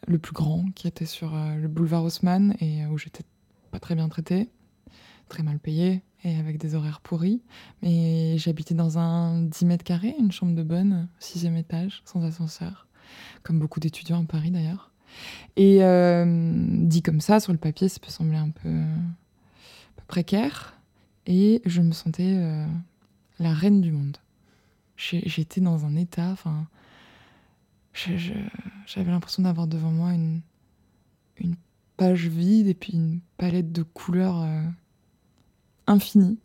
[0.08, 3.24] le plus grand, qui était sur le boulevard Haussmann et où j'étais
[3.70, 4.50] pas très bien traitée,
[5.28, 7.42] très mal payée et avec des horaires pourris.
[7.82, 12.86] Mais j'habitais dans un 10 mètres carrés, une chambre de bonne, sixième étage, sans ascenseur,
[13.42, 14.92] comme beaucoup d'étudiants à Paris d'ailleurs.
[15.56, 16.24] Et euh,
[16.86, 18.82] dit comme ça, sur le papier, ça peut sembler un peu,
[20.06, 20.74] précaire.
[21.26, 22.66] Et je me sentais euh,
[23.38, 24.18] la reine du monde.
[24.96, 26.66] J'étais dans un état, enfin,
[27.92, 30.42] j'avais l'impression d'avoir devant moi une,
[31.96, 34.62] page vide et puis une palette de couleurs euh,
[35.86, 36.38] infinie.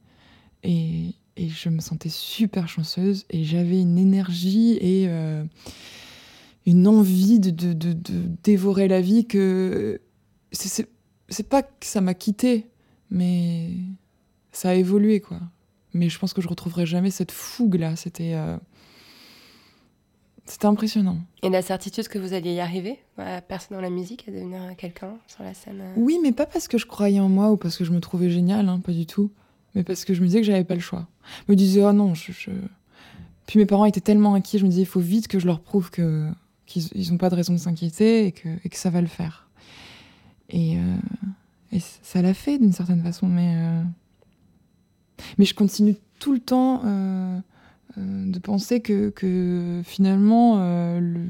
[0.63, 5.07] Et, et, je me sentais super chanceuse et j'avais une énergie et
[6.65, 7.93] une envie de, de, de,
[8.43, 10.01] dévorer la vie que
[10.51, 12.67] c'est pas que ça m'a quitté,
[13.09, 13.69] mais
[14.51, 15.39] ça a évolué quoi.
[15.93, 17.95] Mais je pense que je retrouverai jamais cette fougue là.
[17.95, 18.57] C'était euh,
[20.47, 21.17] c'était impressionnant.
[21.43, 24.59] Et la certitude que vous alliez y arriver, à percer dans la musique, à devenir
[24.77, 25.81] quelqu'un sur la scène.
[25.81, 27.99] Euh oui, mais pas parce que je croyais en moi ou parce que je me
[27.99, 29.31] trouvais génial, hein, pas du tout.
[29.75, 31.07] Mais parce que je me disais que j'avais pas le choix.
[31.45, 32.51] Je me disais oh non, je, je...
[33.45, 35.59] Puis mes parents étaient tellement inquiets, je me disais il faut vite que je leur
[35.59, 36.29] prouve que
[36.65, 39.47] qu'ils n'ont pas de raison de s'inquiéter et que, et que, ça va le faire.
[40.49, 40.97] Et, euh,
[41.71, 43.83] et ça l'a fait d'une certaine façon, mais, euh,
[45.37, 46.81] mais je continue tout le temps
[47.95, 50.59] de penser que, que finalement
[50.99, 51.21] le,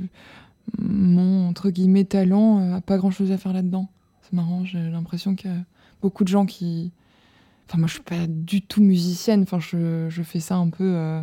[0.78, 3.88] mon entre guillemets talent euh, a pas grand chose à faire là-dedans.
[4.22, 5.58] C'est marrant, j'ai l'impression qu'il y a
[6.02, 6.92] beaucoup de gens qui.
[7.68, 9.44] Enfin, moi, je suis pas du tout musicienne.
[9.44, 11.22] Enfin, je, je fais ça un peu.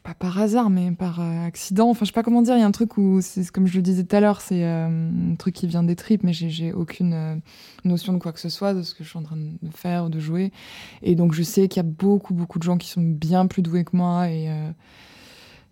[0.00, 1.88] Pas par hasard, mais par euh, accident.
[1.90, 2.56] Enfin, je sais pas comment dire.
[2.56, 4.64] Il y a un truc où, c'est comme je le disais tout à l'heure, c'est
[4.64, 7.36] euh, un truc qui vient des tripes, mais j'ai- aucune euh,
[7.84, 10.04] notion de quoi que ce soit, de ce que je suis en train de faire
[10.06, 10.52] ou de jouer.
[11.02, 13.62] Et donc, je sais qu'il y a beaucoup, beaucoup de gens qui sont bien plus
[13.62, 14.48] doués que moi et,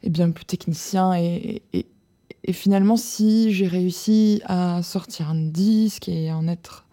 [0.03, 1.15] et bien plus techniciens.
[1.15, 1.87] Et, et-
[2.47, 6.84] et finalement, si j'ai réussi à sortir un disque et à en être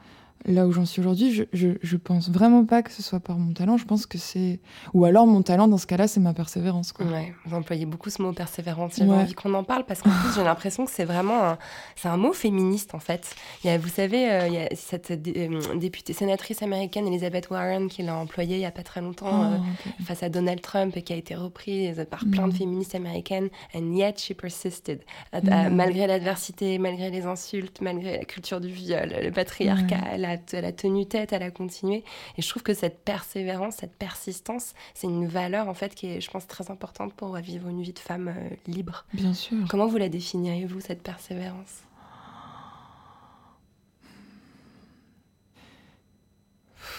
[0.46, 3.38] là où j'en suis aujourd'hui, je, je, je pense vraiment pas que ce soit par
[3.38, 3.78] mon talent.
[3.78, 4.60] Je pense que c'est.
[4.94, 6.92] Ou alors, mon talent, dans ce cas-là, c'est ma persévérance.
[6.92, 7.06] Quoi.
[7.06, 8.98] Ouais, vous employez beaucoup ce mot persévérance.
[8.98, 9.08] Ouais.
[9.08, 11.58] envie qu'on en parle parce qu'en plus, j'ai l'impression que c'est vraiment un,
[11.96, 13.36] c'est un mot féministe en fait.
[13.64, 17.08] Il y a, vous savez, euh, il y a cette dé- euh, députée sénatrice américaine
[17.08, 19.60] Elizabeth Warren qui l'a employé il y a pas très longtemps euh, Ah,
[20.00, 20.06] ok.
[20.06, 22.58] face à Donald Trump et qui a été reprise par plein de Mm.
[22.58, 23.50] féministes américaines.
[23.76, 25.02] And yet she persisted.
[25.34, 25.70] Mm.
[25.74, 30.66] malgré l'adversité, malgré les insultes, malgré la culture du viol, le patriarcat, elle, a, elle
[30.66, 32.04] a tenu tête, elle a continué.
[32.38, 36.22] Et je trouve que cette persévérance, cette persistance, c'est une valeur en fait qui est,
[36.22, 39.06] je pense, très importante pour vivre une vie de femme euh, libre.
[39.14, 39.58] Bien sûr.
[39.70, 41.84] Comment vous la définiriez-vous, cette persévérance?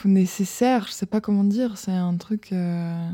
[0.05, 1.79] Nécessaire, je sais pas comment dire.
[1.79, 2.53] C'est un truc.
[2.53, 3.11] euh,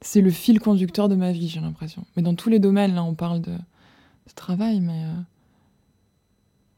[0.00, 2.04] C'est le fil conducteur de ma vie, j'ai l'impression.
[2.16, 5.04] Mais dans tous les domaines, là, on parle de, de travail, mais.
[5.04, 5.14] euh,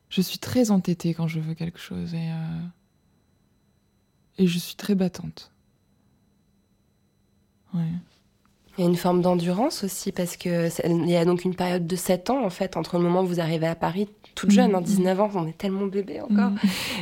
[0.08, 2.30] Je suis très entêtée quand je veux quelque chose et.
[2.30, 2.66] euh,
[4.38, 5.50] Et je suis très battante.
[8.78, 11.54] Il y a une forme d'endurance aussi, parce que c'est- il y a donc une
[11.54, 14.50] période de 7 ans, en fait, entre le moment où vous arrivez à Paris, toute
[14.50, 14.84] jeune, hein, Mhm.
[14.84, 16.50] 19 ans, on est tellement bébé encore.
[16.50, 16.58] Mm.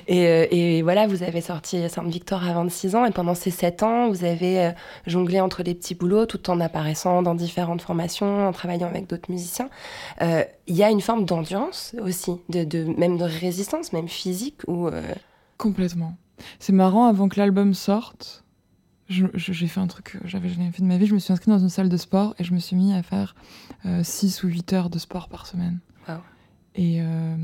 [0.07, 3.83] Et, euh, et voilà, vous avez sorti Sainte-Victoire à 26 ans, et pendant ces 7
[3.83, 4.71] ans, vous avez euh,
[5.09, 9.31] jonglé entre les petits boulots, tout en apparaissant dans différentes formations, en travaillant avec d'autres
[9.31, 9.69] musiciens.
[10.23, 14.61] Euh, Il y a une forme d'endurance aussi, de, de- même de résistance, même physique,
[14.69, 15.03] ou euh,
[15.59, 16.15] Complètement.
[16.61, 18.44] C'est marrant, avant que l'album sorte,
[19.09, 21.07] j'ai fait un truc que j'avais jamais fait de ma vie.
[21.07, 23.03] Je me suis inscrite dans une salle de sport et je me suis mis à
[23.03, 23.35] faire
[24.03, 25.81] 6 ou 8 heures de sport par semaine.
[26.09, 26.17] Wow.
[26.75, 27.37] Et, euh,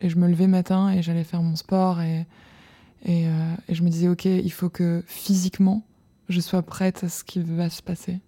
[0.00, 2.26] et je me levais matin et j'allais faire mon sport et,
[3.04, 5.84] et, euh, et je me disais, ok, il faut que physiquement,
[6.28, 8.20] je sois prête à ce qui va se passer.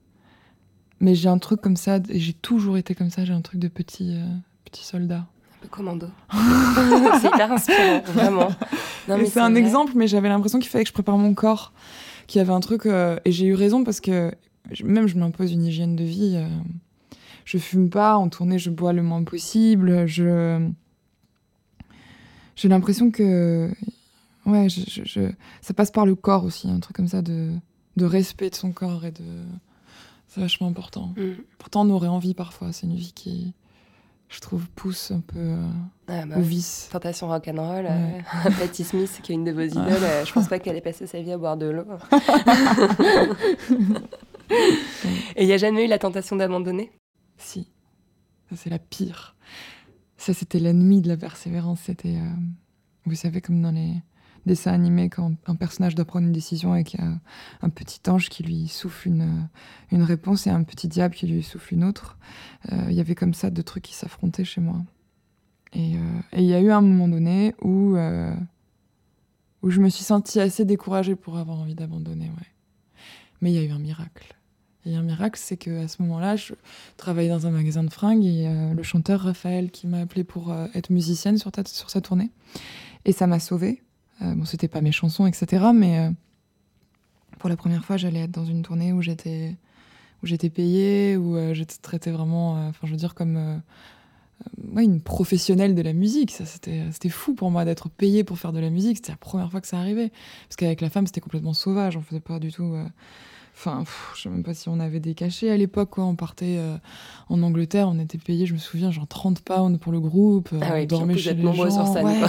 [1.00, 3.60] Mais j'ai un truc comme ça, et j'ai toujours été comme ça, j'ai un truc
[3.60, 4.26] de petit, euh,
[4.64, 5.18] petit soldat.
[5.18, 6.08] un peu commando.
[7.20, 8.48] c'est hyper inspirant, vraiment.
[9.06, 9.60] C'est un vrai.
[9.60, 11.72] exemple, mais j'avais l'impression qu'il fallait que je prépare mon corps,
[12.26, 12.87] qu'il y avait un truc.
[12.87, 14.32] euh, et j'ai eu raison parce que
[14.82, 16.34] même je m'impose une hygiène de vie.
[16.37, 16.48] euh,
[17.44, 20.06] je fume pas, en tournée, je bois le moins possible.
[20.06, 20.66] Je.
[22.56, 23.70] J'ai l'impression que.
[24.46, 25.32] Ouais, je, je- je-
[25.62, 27.50] ça passe par le corps aussi, un truc comme ça de,
[27.96, 29.24] de respect de son corps et de.
[30.28, 31.14] C'est vachement important.
[31.16, 31.42] Mm.
[31.58, 32.72] Pourtant, on aurait envie parfois.
[32.72, 33.52] C'est une vie qui,
[34.34, 35.68] je trouve, pousse un peu euh,
[36.08, 36.88] Ah, bah, au vice.
[36.90, 38.22] Tentation rock'n'roll, Ouais.
[38.46, 40.80] euh, Patti Smith, qui est une de vos idoles, euh, je pense pas qu'elle ait
[40.80, 41.84] passé sa vie à boire de l'eau.
[45.36, 46.90] Et il n'y a jamais eu la tentation d'abandonner?
[47.38, 47.68] Si.
[48.50, 49.34] Ça, c'est la pire.
[50.16, 51.80] Ça, c'était l'ennemi de la persévérance.
[51.80, 52.30] C'était, euh,
[53.06, 53.94] vous savez, comme dans les
[54.46, 57.18] dessins animés, quand un personnage doit prendre une décision et qu'il y a
[57.62, 59.48] un petit ange qui lui souffle une,
[59.90, 62.18] une réponse et un petit diable qui lui souffle une autre.
[62.72, 64.85] Euh, Il y avait comme ça deux trucs qui s'affrontaient chez moi.
[65.72, 68.35] Et euh, et il y a eu un moment donné où, euh,
[69.62, 72.26] où je me suis sentie assez découragée pour avoir envie d'abandonner.
[72.26, 72.46] Ouais.
[73.40, 74.35] Mais il y a eu un miracle.
[74.87, 76.52] A un miracle, c'est que à ce moment-là, je
[76.98, 80.90] travaillais dans un magasin de fringues et le chanteur Raphaël qui m'a appelé pour être
[80.90, 82.30] musicienne sur, ta- sur sa tournée.
[83.07, 83.83] Et ça m'a sauvée.
[84.22, 85.66] Euh, bon, c'était pas mes chansons, etc.
[85.74, 86.11] Mais euh,
[87.38, 89.57] pour la première fois, j'allais être dans une tournée où j'étais
[90.22, 93.61] où j'étais payée, où euh, j'étais traitée vraiment, enfin, je veux dire, comme
[94.72, 96.31] ouais, une professionnelle de la musique.
[96.31, 98.96] Ça, c'était c'était fou pour moi d'être payée pour faire de la musique.
[98.98, 100.11] C'était la première fois que ça arrivait.
[100.48, 101.96] Parce qu'avec la femme, c'était complètement sauvage.
[101.96, 102.74] On faisait pas du tout.
[103.56, 105.90] Enfin, pff, je sais même pas si on avait des cachets à l'époque.
[105.90, 106.04] Quoi.
[106.04, 106.76] On partait euh,
[107.28, 110.50] en Angleterre, on était payé, je me souviens, genre 30 pounds pour le groupe.
[110.52, 112.20] euh, Ah on dormait chez les nombreux sur gens, scène, ouais,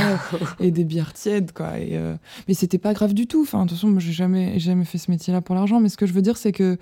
[0.60, 1.80] et des bières tièdes, quoi.
[1.80, 2.16] Et, euh,
[2.48, 3.42] Mais c'était pas grave du tout.
[3.42, 5.80] Enfin, de toute façon, moi, j'ai jamais, jamais fait ce métier-là pour l'argent.
[5.80, 6.78] Mais ce que je veux dire, c'est que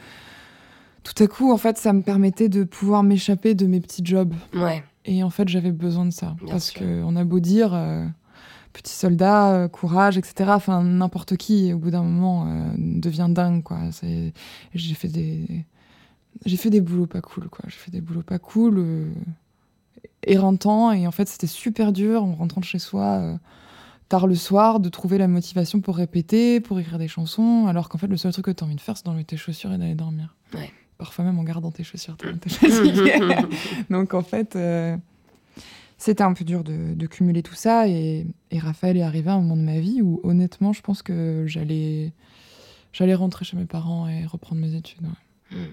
[1.03, 4.34] tout à coup, en fait, ça me permettait de pouvoir m'échapper de mes petits jobs.
[4.53, 4.84] Ouais.
[5.06, 6.36] Et en fait, j'avais besoin de ça.
[6.41, 8.05] Bien parce qu'on a beau dire euh,
[8.74, 10.49] petit soldat, euh, courage, etc.
[10.49, 13.80] Enfin, n'importe qui, au bout d'un moment, euh, devient dingue, quoi.
[14.74, 15.65] J'ai fait des.
[16.45, 17.63] J'ai fait des boulots pas cool, quoi.
[17.67, 19.11] J'ai fait des boulots pas cool, euh,
[20.24, 23.38] éreintants, et en fait, c'était super dur en rentrant de chez soi
[24.09, 27.97] tard le soir de trouver la motivation pour répéter, pour écrire des chansons, alors qu'en
[27.97, 29.78] fait, le seul truc que tu as envie de faire, c'est d'enlever tes chaussures et
[29.78, 30.36] d'aller dormir.
[30.53, 30.71] Ouais.
[30.97, 32.15] parfois même en gardant tes chaussures.
[33.89, 34.55] Donc en fait,
[36.04, 37.88] c'était un peu dur de, cumuler tout ça.
[37.88, 41.45] Et, Raphaël est arrivé à un moment de ma vie où, honnêtement, je pense que
[41.47, 42.12] j'allais,
[42.91, 45.08] j'allais rentrer chez mes parents et reprendre mes études.
[45.49, 45.64] Hmm.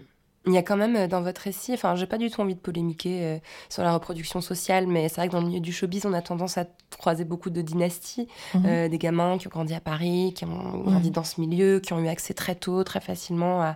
[0.47, 2.55] Il y a quand même euh, dans votre récit, enfin, j'ai pas du tout envie
[2.55, 3.39] de polémiquer euh,
[3.69, 6.23] sur la reproduction sociale, mais c'est vrai que dans le milieu du showbiz, on a
[6.23, 6.65] tendance à
[6.97, 8.63] croiser beaucoup de dynasties, mhm.
[8.65, 11.93] euh, des gamins qui ont grandi à Paris, qui ont grandi dans ce milieu, qui
[11.93, 13.75] ont eu accès très tôt, très facilement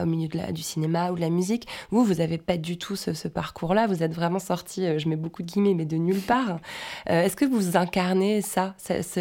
[0.00, 1.66] au milieu de la, du cinéma ou de la musique.
[1.90, 5.42] Vous, vous avez pas du tout ce, parcours-là, vous êtes vraiment sorti, je mets beaucoup
[5.42, 6.58] de guillemets, mais de nulle part.
[7.06, 9.18] Est-ce que vous incarnez ça, cette,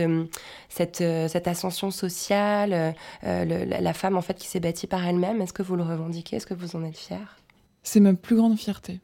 [0.70, 5.42] cette ascension sociale, la femme en fait qui s'est bâtie par elle-même?
[5.42, 6.36] Est-ce que vous le revendiquez?
[6.36, 6.81] Est-ce que vous en
[7.84, 9.00] C'est ma plus grande fierté.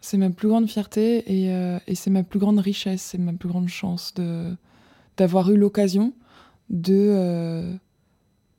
[0.00, 3.32] C'est ma plus grande fierté et, euh, et c'est ma plus grande richesse, c'est ma
[3.32, 4.56] plus grande chance de
[5.16, 6.14] d'avoir eu l'occasion
[6.70, 7.74] de euh,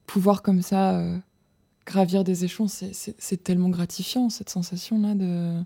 [0.05, 1.17] pouvoir comme ça euh,
[1.85, 2.67] gravir des échelons.
[2.67, 5.63] C'est tellement gratifiant cette sensation-là de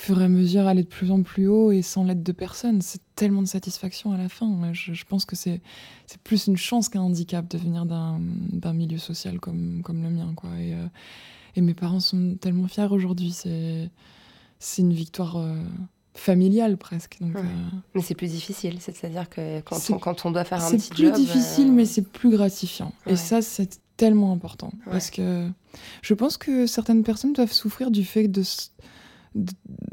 [0.00, 2.80] fur et à mesure aller de plus en plus haut et sans l'aide de personne.
[2.82, 4.72] C'est tellement de satisfaction à la fin.
[4.72, 5.60] Je, je pense que c'est
[6.22, 10.32] plus une chance qu'un handicap de venir d'un milieu social comme, comme le mien.
[10.36, 10.50] Quoi.
[10.60, 10.72] Et,
[11.56, 13.32] et mes parents sont tellement fiers aujourd'hui.
[13.32, 13.90] C'est,
[14.60, 15.60] c'est une victoire euh,
[16.14, 17.16] familiale presque.
[17.20, 17.42] Donc, euh,
[17.96, 21.12] Mais c'est plus difficile, c'est-à-dire que quand on, quand on doit faire un petit job...
[21.12, 22.92] C'est plus difficile, euh, mais c'est plus gratifiant.
[23.08, 24.70] Et ça, c'est tellement important.
[24.84, 25.48] Parce que
[26.02, 28.44] je pense que certaines personnes doivent souffrir du fait de...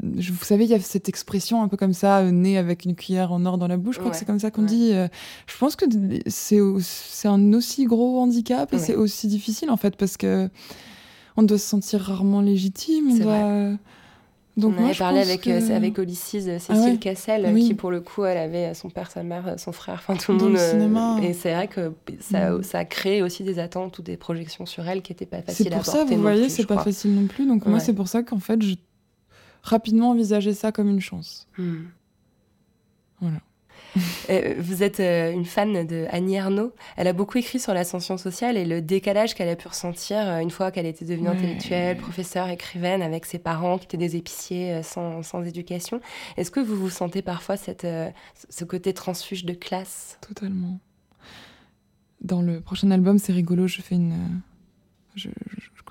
[0.02, 3.32] vous savez, il y a cette expression un peu comme ça, née avec une cuillère
[3.32, 3.96] en or dans la bouche.
[3.96, 4.92] Je crois que c'est comme ça qu'on dit.
[4.92, 5.86] je pense que
[6.26, 10.48] c'est, c'est un aussi gros handicap et c'est aussi difficile en fait parce que
[11.36, 13.10] on doit se sentir rarement légitime.
[13.10, 13.78] On doit...
[14.56, 18.00] Donc on avait parlé avec, euh, avec Olysses, euh, Cécile ah Cassel, qui pour le
[18.00, 20.52] coup, elle avait son père, sa mère, son frère, enfin tout le monde.
[20.54, 22.62] Le et c'est vrai que ça, mm.
[22.62, 25.68] ça a créé aussi des attentes ou des projections sur elle qui n'étaient pas faciles
[25.68, 25.90] à porter.
[25.90, 27.46] C'est pour ça, vous voyez, c'est pas facile non plus.
[27.46, 28.76] Donc moi, c'est pour ça qu'en fait, je
[29.66, 31.48] rapidement envisageais ça comme une chance.
[31.58, 31.84] Mm.
[33.20, 33.40] Voilà.
[34.28, 36.74] Euh, vous êtes euh, une fan de Annie Ernaux.
[36.96, 40.40] Elle a beaucoup écrit sur l'ascension sociale et le décalage qu'elle a pu ressentir euh,
[40.40, 44.82] une fois qu'elle était devenue intellectuelle, professeure, écrivaine, avec ses parents qui étaient des épiciers
[44.82, 46.00] sans, sans éducation.
[46.36, 47.86] Est-ce que vous vous sentez parfois cette,
[48.50, 50.18] ce côté transfuge de classe?
[50.20, 50.78] Totalement.
[52.20, 54.42] Dans le prochain album, c'est rigolo, je fais une...
[55.14, 55.30] Je,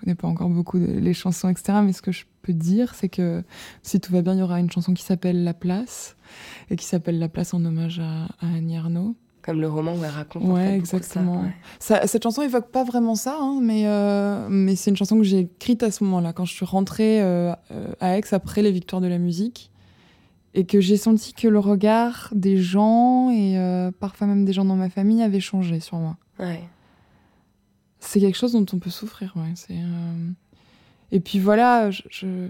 [0.05, 1.79] connais pas encore beaucoup les chansons, etc.
[1.83, 3.43] Mais ce que je peux dire, c'est que
[3.81, 6.15] si tout va bien, il y aura une chanson qui s'appelle La Place
[6.69, 9.15] et qui s'appelle La Place en hommage à, Annie Arnaud.
[9.41, 10.43] Comme le roman où elle raconte.
[10.43, 11.43] Ouais, exactement.
[11.79, 15.23] Ça, cette chanson évoque pas vraiment ça, hein, mais, euh, mais c'est une chanson que
[15.23, 17.53] j'ai écrite à ce moment-là, quand je suis rentrée euh,
[17.99, 19.69] à Aix après les Victoires de la musique,
[20.55, 24.65] et que j'ai senti que le regard des gens, et euh, parfois même des gens
[24.65, 26.17] dans ma famille, avait changé sur moi.
[26.39, 26.63] Ouais.
[28.05, 29.53] C'est quelque chose dont on peut souffrir, ouais.
[29.55, 29.75] C'est,
[31.11, 32.49] Et puis voilà, je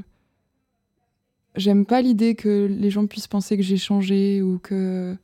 [1.55, 5.15] J'aime pas l'idée que les gens puissent penser que j'ai changé ou que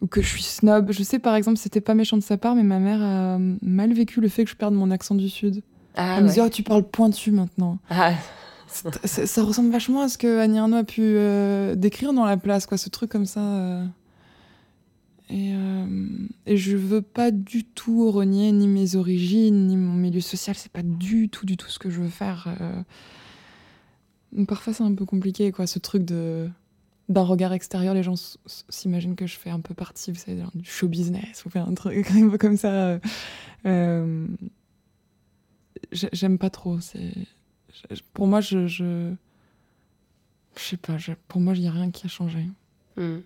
[0.00, 0.90] ou que je suis snob.
[0.90, 3.92] Je sais par exemple, c'était pas méchant de sa part, mais ma mère a mal
[3.92, 5.62] vécu le fait que je perde mon accent du sud.
[5.96, 7.78] Ah, Elle me dit oh tu parles pointu maintenant.
[7.88, 8.14] Ah.
[8.66, 12.66] Ça, ressemble vachement à ce que Annie Arnaud a pu euh, décrire dans la place,
[12.66, 13.40] quoi, ce truc comme ça.
[13.40, 13.84] Euh.
[15.30, 20.20] Et, euh, et je veux pas du tout renier ni mes origines, ni mon milieu
[20.20, 20.54] social.
[20.56, 22.48] C'est pas du tout, du tout ce que je veux faire.
[24.48, 26.48] Parfois, c'est un peu compliqué, quoi, ce truc de
[27.08, 28.14] d'un regard extérieur, les gens
[28.68, 31.74] s'imaginent que je fais un peu partie, vous savez, du show business, ou faire un
[31.74, 32.98] truc un peu comme ça.
[33.66, 34.26] Euh,
[35.92, 36.78] J'aime pas trop.
[38.14, 39.14] Pour moi, je, je,
[40.56, 40.96] sais pas.
[41.28, 42.46] pour moi, il n'y a rien qui a changé.
[42.96, 43.18] Hmm.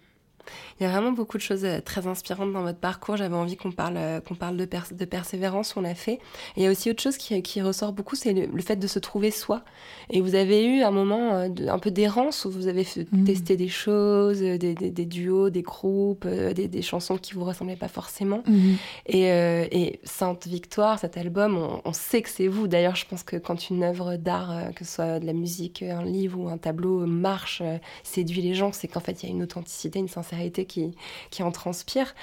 [0.80, 3.16] Il y a vraiment beaucoup de choses euh, très inspirantes dans votre parcours.
[3.16, 6.14] J'avais envie qu'on parle, euh, qu'on parle de, de, persévérance, on l'a fait.
[6.56, 8.86] Et il y a aussi autre chose qui, qui ressort beaucoup, c'est le, fait de
[8.86, 9.62] se trouver soi.
[10.10, 13.24] Et vous avez eu un moment euh, un peu d'errance où vous avez mmh.
[13.24, 17.88] testé des choses, des, des, duos, des groupes, des, des, chansons qui vous ressemblaient pas
[17.88, 18.42] forcément.
[18.46, 18.74] Mmh.
[19.06, 22.68] Et, et, Sainte Victoire, cet album, on, on sait que c'est vous.
[22.68, 26.04] D'ailleurs, je pense que quand une œuvre d'art, que ce soit de la musique, un
[26.04, 27.62] livre ou un tableau, marche,
[28.02, 30.94] séduit les gens, c'est qu'en fait, il y a une authenticité, une sincérité qui,
[31.30, 32.14] qui en transpire,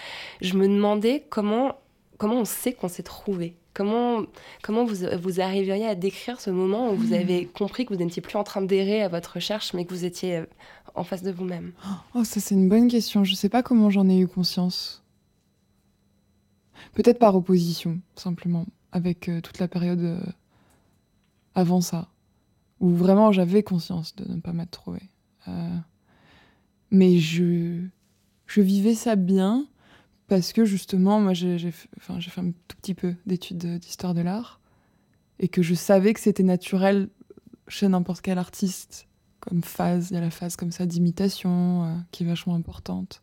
[0.42, 1.76] je me demandais comment,
[2.18, 4.24] comment on sait qu'on s'est trouvé Comment,
[4.64, 7.20] comment vous, vous arriveriez à décrire ce moment où vous hmm.
[7.20, 10.06] avez compris que vous n'étiez plus en train d'errer à votre recherche, mais que vous
[10.06, 10.46] étiez euh,
[10.96, 11.74] en face de vous-même?
[12.16, 13.26] Oh, ça c'est une bonne question.
[13.26, 15.04] Je ne sais pas comment j'en ai eu conscience.
[16.94, 20.22] Peut-être par opposition, simplement, avec euh, toute la période euh,
[21.54, 22.08] avant ça,
[22.80, 25.02] où vraiment j'avais conscience de ne pas m'être trouvé.
[26.92, 27.82] mais je
[28.48, 29.66] je vivais ça bien
[30.28, 31.90] parce que justement, moi, j'ai fait,
[32.38, 34.60] un tout petit peu d'études d'histoire de l'art.
[35.40, 37.10] et que je savais que c'était naturel
[37.68, 39.08] chez n'importe quel artiste
[39.40, 40.10] comme phase.
[40.12, 43.22] Il y a la phase comme ça d'imitation euh, qui est vachement importante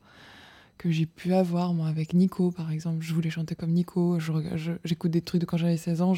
[0.82, 3.04] que j'ai pu avoir moi avec Nico par exemple.
[3.04, 4.18] Je voulais chanter comme Nico.
[4.84, 6.12] J'écoute des trucs de quand j'avais 16 ans.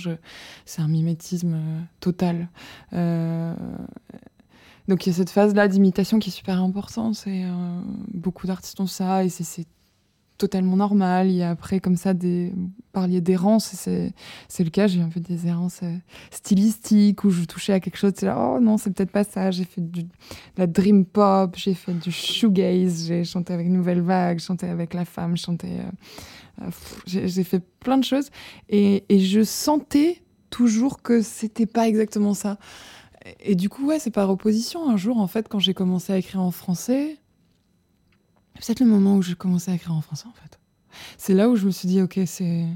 [0.64, 2.48] C'est un mimétisme euh, total.
[2.94, 3.54] Euh,
[4.88, 7.24] donc il y a cette phase-là d'imitation qui est super importante.
[7.26, 7.44] Et,
[8.12, 9.66] beaucoup d'artistes ont ça et c'est
[10.38, 11.28] totalement normal.
[11.28, 12.52] Il y a après, comme ça, des
[12.92, 14.86] parliez d'errance, c'est le cas.
[14.86, 15.96] J'ai un peu des errances euh,
[16.30, 18.12] stylistiques où je touchais à quelque chose.
[18.16, 19.50] C'est là, oh non, c'est peut-être pas ça.
[19.50, 20.04] J'ai fait de
[20.56, 25.04] la dream pop, j'ai fait du shoegaze, j'ai chanté avec Nouvelle Vague, chanté avec La
[25.04, 25.68] Femme, chanté.
[25.68, 26.70] Euh, euh,
[27.06, 28.30] j'ai fait plein de choses.
[28.68, 32.58] Et, et je sentais toujours que c'était pas exactement ça.
[33.40, 34.88] Et du coup, ouais, c'est par opposition.
[34.88, 37.18] Un jour, en fait, quand j'ai commencé à écrire en français,
[38.54, 40.58] peut-être le moment où j'ai commencé à écrire en français, en fait.
[41.16, 42.66] C'est là où je me suis dit, ok, c'est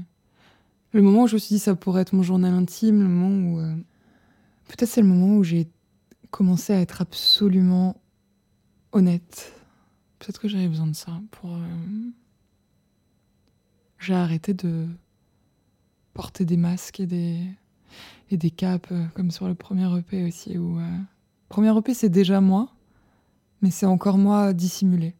[0.91, 3.51] le moment où je me suis dit, ça pourrait être mon journal intime, le moment
[3.51, 3.59] où.
[3.59, 3.75] Euh,
[4.67, 5.69] peut-être c'est le moment où j'ai
[6.31, 8.01] commencé à être absolument
[8.91, 9.53] honnête.
[10.17, 11.55] Peut-être que j'avais besoin de ça pour.
[11.55, 12.09] Euh,
[13.99, 14.87] j'ai arrêté de
[16.13, 17.39] porter des masques et des,
[18.31, 20.57] et des capes, euh, comme sur le premier EP aussi.
[20.57, 20.85] Où, Le
[21.49, 22.69] premier EP, c'est déjà moi,
[23.61, 25.15] mais c'est encore moi dissimulé.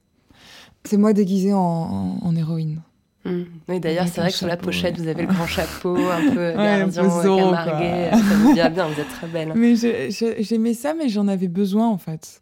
[0.84, 2.82] C'est moi déguisée en, héroïne.
[3.26, 3.44] Hmm.
[3.68, 6.54] Oui, d'ailleurs, c'est vrai que sur la pochette, vous avez le grand chapeau, un peu
[6.56, 8.10] gardien, camargué.
[8.12, 9.54] Ça vous vient bien, vous êtes très belle.
[9.56, 12.42] Mais j'aimais ça, mais j'en avais besoin, en fait.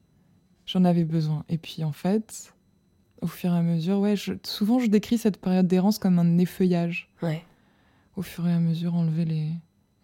[0.66, 1.44] J'en avais besoin.
[1.50, 2.54] Et puis, en fait,
[3.22, 7.10] au fur et à mesure, ouais, souvent, je décris cette période d'errance comme un effeuillage.
[7.24, 7.44] Ouais.
[8.16, 9.50] Au fur et à mesure, enlever les,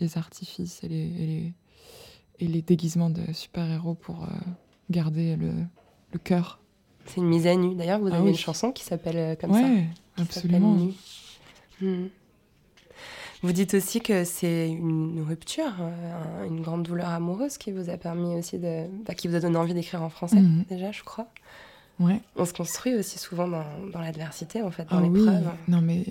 [0.03, 1.53] les artifices et les, et les,
[2.39, 4.27] et les déguisements de super-héros pour euh,
[4.89, 5.51] garder le,
[6.11, 6.59] le cœur
[7.05, 7.75] c'est une mise à nu.
[7.75, 9.61] D'ailleurs, vous ah avez une chanson qui s'appelle euh, comme ça.
[9.61, 9.83] Oui,
[10.17, 10.77] absolument.
[11.81, 12.05] Hmm.
[13.41, 17.97] Vous dites aussi que c'est une rupture, euh, une grande douleur amoureuse qui vous a
[17.97, 18.85] permis aussi de.
[19.05, 20.63] Bah, qui vous a donné envie d'écrire en français, mhm.
[20.69, 21.27] déjà, je crois.
[21.99, 22.21] Ouais.
[22.37, 25.43] On se construit aussi souvent dans, dans l'adversité, en fait, dans ah l'épreuve.
[25.45, 25.51] Oui.
[25.67, 26.05] Non, mais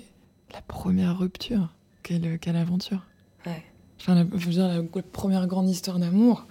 [0.53, 1.73] la première rupture,
[2.03, 3.05] quelle, quelle aventure.
[3.45, 3.63] Ouais.
[4.03, 6.45] Enfin, la, je veux dire, la, première grande histoire d'amour.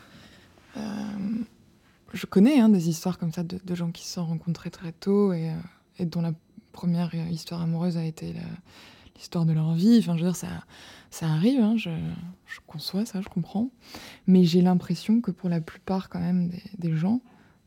[0.79, 0.81] Euh,
[2.15, 5.35] je connais hein, des histoires comme ça de, gens qui se sont rencontrés très tôt
[5.35, 5.51] et,
[6.01, 6.33] euh, dont la
[6.73, 8.35] première histoire amoureuse a été
[9.17, 9.99] l'histoire de leur vie.
[9.99, 10.37] Enfin, je veux dire,
[11.11, 11.91] ça, arrive, hein, je,
[12.67, 13.69] conçois ça, je comprends.
[14.27, 17.21] Mais j'ai l'impression que pour la plupart, quand même, des, gens,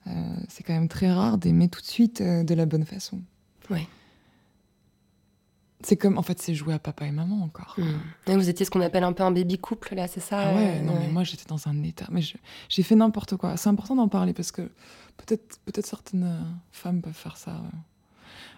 [0.07, 0.11] euh,
[0.49, 3.21] c'est quand même très rare d'aimer tout de suite de la bonne façon.
[3.69, 3.88] Oui.
[5.86, 7.75] C'est comme, en fait, c'est jouer à papa et maman encore.
[7.77, 8.33] Hmm.
[8.33, 10.81] vous étiez ce qu'on appelle un peu un baby couple, là, c'est ça ah ouais,
[10.81, 12.07] non, mais moi j'étais dans un état.
[12.09, 12.21] Mais
[12.69, 13.55] j'ai fait n'importe quoi.
[13.55, 14.63] C'est important d'en parler parce que
[15.17, 17.61] peut-être peut certaines euh, femmes peuvent faire ça.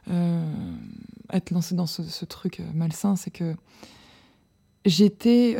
[0.09, 0.73] Euh,
[1.33, 3.57] être lancée dans ce, truc euh, malsain, c'est que
[4.85, 5.57] j'étais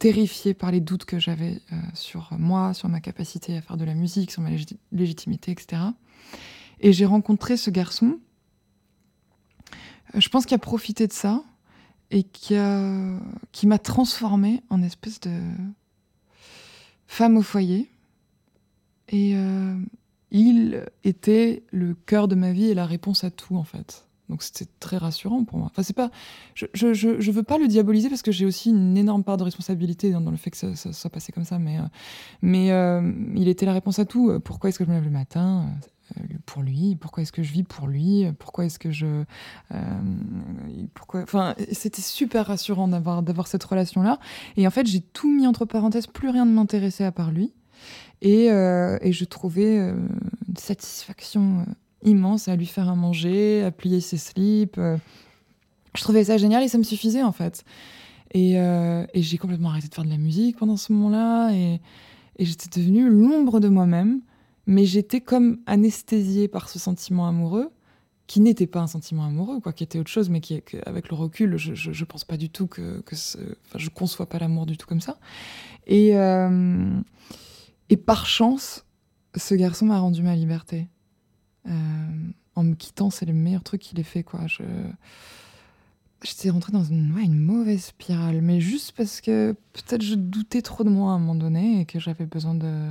[0.00, 1.62] terrifiée par les doutes que j'avais
[1.94, 4.50] sur moi, sur ma capacité à faire de la musique, sur ma
[4.90, 5.82] légitimité, etc.
[6.80, 8.18] Et j'ai rencontré ce garçon
[10.14, 11.42] je pense qu'il a profité de ça
[12.10, 12.56] et qui
[13.66, 15.40] m'a transformée en espèce de
[17.06, 17.90] femme au foyer.
[19.08, 19.76] Et euh,
[20.30, 24.06] il était le cœur de ma vie et la réponse à tout en fait.
[24.28, 25.68] Donc c'était très rassurant pour moi.
[25.70, 26.10] Enfin c'est pas,
[26.54, 29.44] je, je, je, veux pas le diaboliser parce que j'ai aussi une énorme part de
[29.44, 31.58] responsabilité dans, le fait que ça, soit passé comme ça.
[31.58, 31.82] Mais, euh,
[32.42, 34.38] mais euh, il était la réponse à tout.
[34.40, 35.64] Pourquoi est-ce que je me lève le matin?
[35.64, 35.88] euh,
[36.46, 39.24] pour lui Pourquoi est-ce que je vis pour lui Pourquoi est-ce que je
[39.74, 40.00] euh,
[40.94, 44.18] pourquoi Enfin, c'était super rassurant d'avoir d'avoir cette relation là.
[44.56, 46.06] Et en fait, j'ai tout mis entre parenthèses.
[46.06, 47.52] Plus rien ne m'intéressait à part lui.
[48.22, 51.64] Et, euh, et je trouvais une satisfaction
[52.02, 54.80] immense à lui faire à manger, à plier ses slips.
[55.94, 57.64] je trouvais ça génial et ça me suffisait en fait.
[58.32, 61.52] Et, et j'ai complètement arrêté de faire de la musique pendant ce moment-là.
[61.52, 61.80] Et,
[62.38, 64.20] et j'étais devenue l'ombre de moi-même
[64.68, 67.72] mais j'étais comme anesthésiée par ce sentiment amoureux
[68.26, 71.16] qui n'était pas un sentiment amoureux, quoi, qui était autre chose, mais qui, avec le
[71.16, 74.76] recul, je, je, pense pas du tout que, que enfin, je conçois pas l'amour du
[74.76, 75.16] tout comme ça.
[75.86, 77.00] Et, euh,
[77.88, 78.84] et par chance,
[79.34, 80.86] ce garçon m'a rendu ma liberté.
[81.66, 81.72] Euh,
[82.54, 84.46] en me quittant, c'est le meilleur truc qu'il ait fait, quoi.
[84.46, 84.64] Je,
[86.22, 90.84] j'étais rentrée dans une, une mauvaise spirale, mais juste parce que peut-être je doutais trop
[90.84, 92.90] de moi à un moment donné et que j'avais besoin de,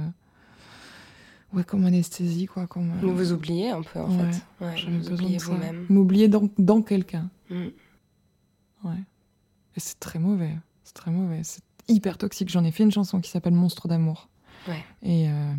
[1.54, 2.68] Ouais, comme anesthésie, quoi.
[2.68, 4.42] Comme, Vous vous oubliez un peu, en fait.
[4.60, 5.86] Ouais, vous oubliez vous-même.
[5.90, 7.30] M'oublier dans, dans quelqu'un.
[7.50, 7.68] Mm.
[8.84, 9.04] Ouais.
[9.76, 10.56] Et c'est très mauvais.
[10.84, 11.42] C'est très mauvais.
[11.44, 12.50] C'est hyper toxique.
[12.50, 14.28] J'en ai fait une chanson qui s'appelle Monstre d'amour.
[14.68, 14.84] Ouais.
[15.02, 15.54] Et euh,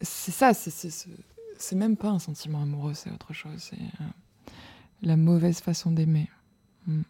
[0.00, 3.58] c'est ça, c'est même pas un sentiment amoureux, c'est autre chose.
[3.58, 4.50] C'est euh,
[5.02, 6.28] la mauvaise façon d'aimer.
[6.86, 7.02] Mm.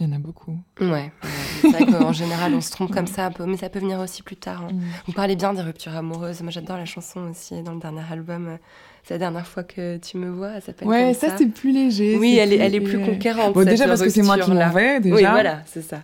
[0.00, 0.56] Il y en a beaucoup.
[0.80, 1.12] Ouais,
[1.60, 4.36] c'est vrai qu'en général, on se trompe comme ça, mais ça peut venir aussi plus
[4.36, 4.62] tard.
[4.64, 4.72] Hein.
[4.72, 4.80] Mm.
[5.06, 6.40] Vous parlez bien des ruptures amoureuses.
[6.40, 8.56] Moi, j'adore la chanson aussi dans le dernier album.
[9.02, 12.16] C'est la dernière fois que tu me vois, elle s'appelle Ouais, ça, c'est plus léger.
[12.16, 13.52] Oui, elle, Est, elle est plus conquérante.
[13.52, 15.14] Bon, déjà parce que c'est moi qui l'en vais, déjà.
[15.14, 16.02] Oui, voilà, c'est ça.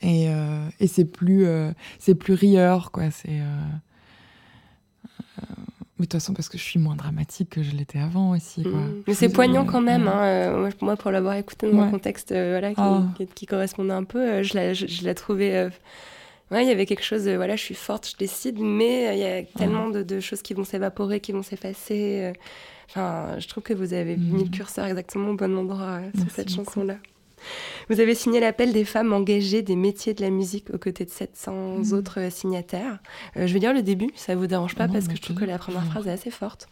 [0.00, 3.10] Et, euh, et c'est plus, euh, c'est plus rieur, quoi.
[3.10, 3.40] C'est.
[3.40, 3.60] Euh,
[5.98, 8.62] mais de toute façon, parce que je suis moins dramatique que je l'étais avant aussi.
[8.62, 8.72] Quoi.
[8.72, 9.02] Mmh.
[9.06, 10.08] Mais c'est poignant quand même.
[10.08, 10.70] Hein.
[10.80, 13.02] moi, pour l'avoir écouté dans un contexte voilà, ah.
[13.16, 15.68] qui, qui, correspondait un peu, je l'ai je, trouvé.
[16.50, 19.26] Ouais, il y avait quelque chose, voilà, je suis forte, je décide, mais il y
[19.26, 22.32] a tellement de, de, choses qui vont s'évaporer, qui vont s'effacer.
[22.88, 24.50] Enfin, je trouve que vous avez mis le mmh.
[24.50, 26.96] curseur exactement au bon endroit sur cette chanson-là.
[27.88, 31.10] Vous avez signé l'appel des femmes engagées des métiers de la musique aux côtés de
[31.10, 31.92] 700 mmh.
[31.92, 32.98] autres signataires.
[33.36, 35.44] Euh, je vais dire le début, ça vous dérange pas, parce que je trouve que
[35.44, 36.68] la première phrase est assez forte.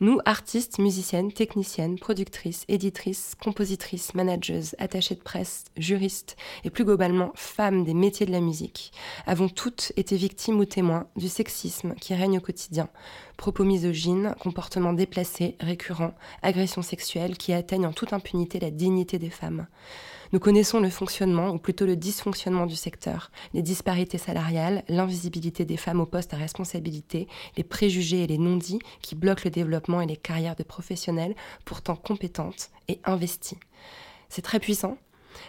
[0.00, 7.32] Nous, artistes, musiciennes, techniciennes, productrices, éditrices, compositrices, manageuses, attachées de presse, juristes et plus globalement
[7.34, 8.92] femmes des métiers de la musique,
[9.26, 12.88] avons toutes été victimes ou témoins du sexisme qui règne au quotidien.
[13.36, 19.30] Propos misogynes, comportements déplacés, récurrents, agressions sexuelles qui atteignent en toute impunité la dignité des
[19.30, 19.66] femmes.
[20.34, 25.76] Nous connaissons le fonctionnement, ou plutôt le dysfonctionnement du secteur, les disparités salariales, l'invisibilité des
[25.76, 30.08] femmes aux postes à responsabilité, les préjugés et les non-dits qui bloquent le développement et
[30.08, 33.58] les carrières de professionnels pourtant compétentes et investies.
[34.28, 34.98] C'est très puissant.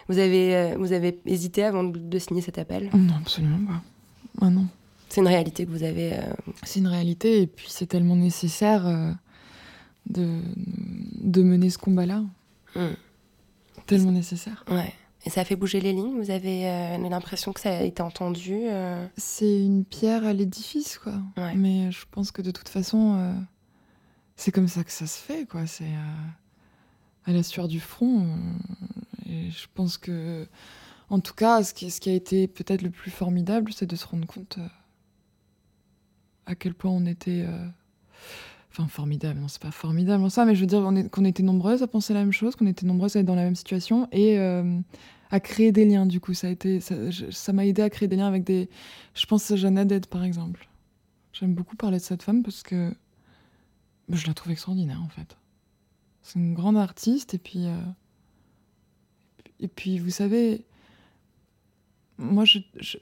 [0.08, 2.88] Vous avez, euh, vous avez hésité avant de signer cet appel?
[2.94, 3.82] Non, absolument pas.
[4.40, 4.68] Ah non.
[5.08, 6.12] C'est une réalité que vous avez.
[6.12, 6.32] Euh,
[6.62, 9.10] c'est une réalité, et puis c'est tellement nécessaire euh,
[10.08, 12.22] de, de mener ce combat-là.
[12.76, 12.94] Hmm
[13.86, 14.64] tellement nécessaire.
[14.68, 14.92] Ouais.
[15.24, 16.20] Et ça a fait bouger les lignes?
[16.20, 19.06] Vous avez euh, l'impression que ça a été entendu euh?
[19.16, 21.14] C'est une pierre à l'édifice, quoi.
[21.56, 23.32] Mais je pense que de toute façon, euh,
[24.36, 25.66] c'est comme ça que ça se fait, quoi.
[25.66, 25.90] C'est
[27.24, 28.24] à la sueur du front.
[29.28, 30.46] et je pense que,
[31.10, 33.96] en tout cas, ce qui, ce qui a été peut-être le plus formidable, c'est de
[33.96, 34.60] se rendre compte
[36.46, 37.44] à quel point on était
[38.78, 41.82] Enfin, formidable, non, c'est pas formidable en ça, mais je veux dire qu'on était nombreuses
[41.82, 44.38] à penser la même chose, qu'on était nombreuses à être dans la même situation et
[44.38, 44.78] euh,
[45.30, 46.34] à créer des liens, du coup.
[46.34, 48.68] Ça m'a aidé à créer des liens avec des.
[49.14, 50.68] Je pense à Jeanne Haddad, par exemple.
[51.32, 52.92] J'aime beaucoup parler de cette femme parce que
[54.10, 55.38] je la trouve extraordinaire, en fait.
[56.22, 57.64] C'est une grande artiste et puis.
[57.66, 57.80] Euh,
[59.58, 60.66] et puis, vous savez,
[62.18, 62.98] moi, je, je...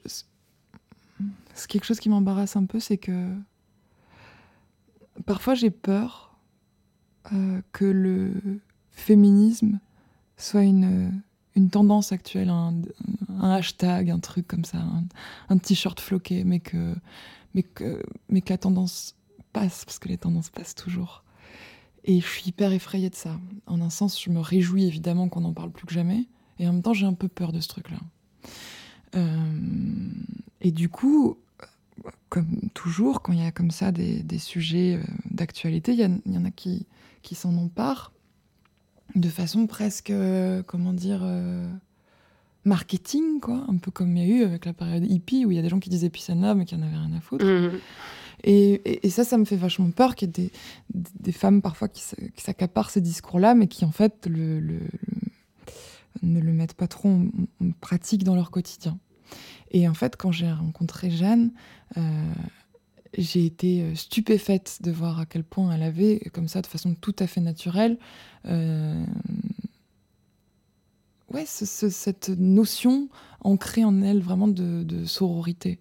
[1.53, 3.35] c'est quelque chose qui m'embarrasse un peu, c'est que
[5.25, 6.37] parfois j'ai peur
[7.33, 8.59] euh, que le
[8.91, 9.79] féminisme
[10.37, 11.21] soit une,
[11.71, 12.81] tendance actuelle, un,
[13.41, 14.79] hashtag, un truc comme ça,
[15.49, 16.95] un, t-shirt floqué, mais que,
[17.53, 19.15] mais, que, mais que la tendance
[19.53, 21.23] passe, parce que les tendances passent toujours.
[22.03, 23.39] Et je suis hyper effrayée de ça.
[23.65, 26.25] En un sens, je me réjouis évidemment qu'on n'en parle plus que jamais,
[26.59, 27.97] et en même temps, j'ai un peu peur de ce truc-là.
[29.15, 30.09] Euh,
[30.61, 31.37] et du coup,
[32.35, 36.43] comme toujours, quand il y a comme ça des, sujets euh, d'actualité, il y, en
[36.43, 36.85] a qui,
[37.21, 38.11] qui s'en emparent
[39.15, 41.65] de façon presque, euh, comment dire, euh,
[42.65, 43.63] marketing, quoi.
[43.69, 45.61] Un peu comme il y a eu avec la période hippie, où il y a
[45.61, 47.45] des gens qui disaient peace and love, mais qui en avaient rien à foutre.
[47.45, 47.79] Mmh.
[48.43, 50.51] Et, ça, ça me fait vachement peur qu'il y ait
[50.93, 52.03] des, femmes parfois qui,
[52.35, 54.59] s'accaparent ces discours-là, mais qui en fait le,
[56.21, 57.29] ne le mettent pas trop en
[57.79, 58.99] pratique dans leur quotidien.
[59.71, 61.51] Et en fait, quand j'ai rencontré Jeanne,
[61.97, 62.33] euh,
[63.17, 66.95] j'ai été euh, stupéfaite de voir à quel point elle avait, comme ça, de façon
[66.95, 67.97] tout à fait naturelle,
[68.45, 69.05] euh,
[71.33, 73.09] ouais, cette notion
[73.41, 75.79] ancrée en elle vraiment de, sororité.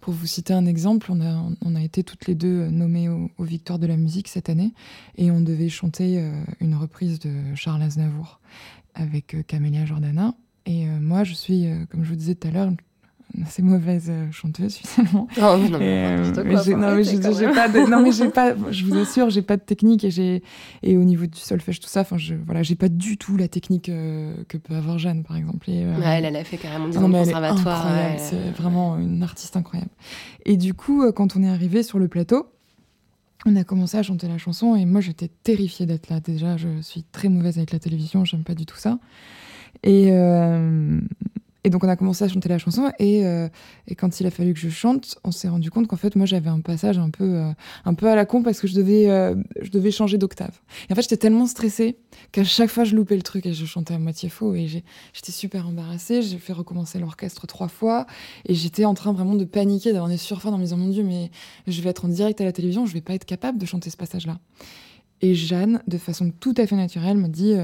[0.00, 3.30] pour vous citer un exemple, on a, on a été toutes les deux nommées aux,
[3.38, 4.72] Victoires de la musique cette année
[5.16, 6.30] et on devait chanter
[6.60, 8.40] une reprise de Charles Aznavour
[8.94, 10.34] avec Camélia Jordana.
[10.66, 12.68] Et euh, moi, je suis, euh, comme je vous disais tout à l'heure,
[13.34, 15.28] une assez mauvaise euh, chanteuse finalement.
[15.36, 16.24] Oh, non, non, mais
[16.64, 20.10] j'ai pas de, non mais j'ai pas, je vous assure, j'ai pas de technique et
[20.10, 20.42] j'ai
[20.82, 23.46] et au niveau du solfège tout ça, enfin je voilà, j'ai pas du tout la
[23.48, 25.70] technique que peut avoir Jeanne par exemple.
[25.70, 27.88] Et, elle, elle a fait carrément 10 ans de conservatoire.
[28.16, 29.90] C'est vraiment une artiste incroyable.
[30.44, 32.48] Et du coup, quand on est arrivé sur le plateau,
[33.44, 36.20] on a commencé à chanter la chanson et moi j'étais terrifiée d'être là.
[36.20, 38.98] Déjà, je suis très mauvaise avec la télévision, j'aime pas du tout ça.
[39.82, 41.00] Et, euh,
[41.64, 43.48] et donc on a commencé à chanter la chanson et, euh,
[43.88, 46.24] et, quand il a fallu que je chante, on s'est rendu compte qu'en fait moi
[46.24, 47.50] j'avais un passage un peu euh,
[47.84, 49.06] un peu à la con parce que je devais
[49.60, 50.60] je devais changer d'octave.
[50.88, 51.98] Et en fait j'étais tellement stressée
[52.30, 55.32] qu'à chaque fois je loupais le truc et je chantais à moitié faux et j'étais
[55.32, 56.22] super embarrassée.
[56.22, 58.06] J'ai fait recommencer l'orchestre trois fois
[58.44, 61.02] et j'étais en train vraiment de paniquer, d'avoir des surfins en me disant mon dieu
[61.02, 61.32] mais
[61.66, 63.90] je vais être en direct à la télévision, je vais pas être capable de chanter
[63.90, 64.38] ce passage là.
[65.20, 67.54] Et Jeanne, de façon tout à fait naturelle, me dit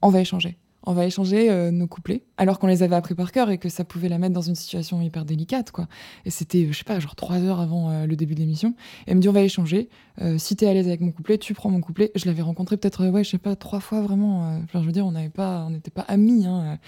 [0.00, 0.56] on va échanger
[0.88, 3.68] on va échanger euh, nos couplets, alors qu'on les avait appris par cœur et que
[3.68, 5.86] ça pouvait la mettre dans une situation hyper délicate, quoi.
[6.24, 8.70] Et c'était, euh, je sais pas, genre trois heures avant euh, le début de l'émission.
[9.06, 9.90] Et elle me dit, on va échanger.
[10.22, 12.10] Euh, si t'es à l'aise avec mon couplet, tu prends mon couplet.
[12.14, 14.58] Je l'avais rencontré peut-être, ouais, je sais pas, trois fois vraiment.
[14.64, 16.46] Enfin, je veux dire, on n'avait pas, on n'était pas amis.
[16.46, 16.78] Hein,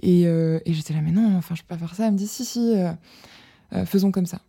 [0.00, 2.06] et et j'étais là, mais non, enfin, je peux pas faire ça.
[2.06, 2.74] Elle me dit, si, si,
[3.86, 4.40] faisons comme ça.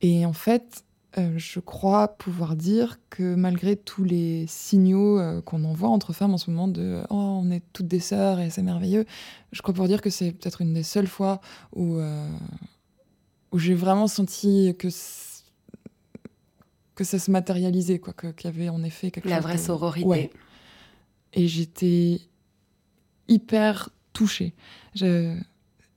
[0.00, 0.82] Et en fait,
[1.16, 6.34] euh, je crois pouvoir dire que malgré tous les signaux euh, qu'on envoie entre femmes
[6.34, 9.06] en ce moment de oh on est toutes des sœurs et c'est merveilleux,
[9.52, 11.40] je crois pouvoir dire que c'est peut-être une des seules fois
[11.74, 12.28] où euh,
[13.52, 14.88] où j'ai vraiment senti que
[16.94, 19.60] que ça se matérialisait quoi, qu'il y avait en effet quelque La chose vraie de-
[19.60, 20.06] sororité.
[20.06, 20.30] Ouais.
[21.32, 22.20] Et j'étais
[23.28, 24.54] hyper touchée.
[24.94, 25.36] Je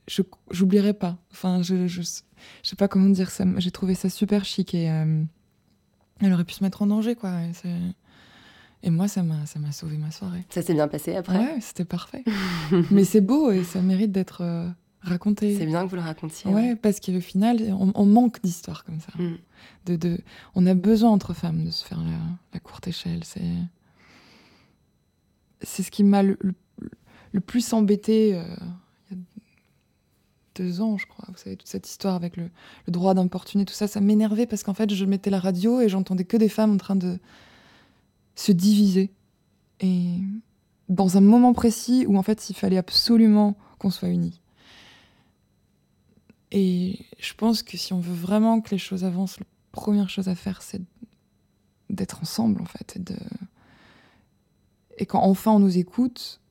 [0.07, 1.17] je j'oublierai pas.
[1.31, 2.01] Enfin, je, je
[2.63, 3.45] je sais pas comment dire ça.
[3.57, 5.23] J'ai trouvé ça super chic et euh,
[6.19, 7.31] elle aurait pu se mettre en danger quoi.
[8.83, 10.43] Et, moi, ça m'a ça m'a sauvé ma soirée.
[10.49, 11.37] Ça s'est bien passé après?
[11.37, 12.23] Ouais, c'était parfait.
[12.91, 14.67] Mais c'est beau et ça mérite d'être euh,
[15.01, 15.55] raconté.
[15.55, 16.49] C'est bien que vous le racontiez.
[16.49, 19.11] Ouais, parce qu'au final, on, on manque d'histoires comme ça.
[19.21, 19.37] Mm.
[19.85, 20.19] De, de,
[20.55, 22.17] on a besoin entre femmes de se faire la,
[22.53, 23.23] la courte échelle.
[23.23, 23.53] C'est,
[25.61, 26.55] c'est ce qui m'a le, le,
[27.31, 28.43] le plus embêté euh,
[30.61, 31.25] il y a deux ans, je crois.
[31.29, 32.49] Vous savez, toute cette histoire avec le,
[32.87, 36.25] droit d'importuner, tout ça, ça m'énervait parce qu'en fait, je mettais la radio et j'entendais
[36.25, 37.19] que des femmes en train de
[38.35, 39.11] se diviser.
[39.79, 40.15] Et
[40.89, 44.41] dans un moment précis où en fait, il fallait absolument qu'on soit unis.
[46.51, 50.27] Et je pense que si on veut vraiment que les choses avancent, la première chose
[50.27, 50.81] à faire, c'est
[51.89, 52.97] d'être ensemble, en fait.
[52.97, 53.15] Et, de...
[54.97, 56.41] et quand enfin on nous écoute,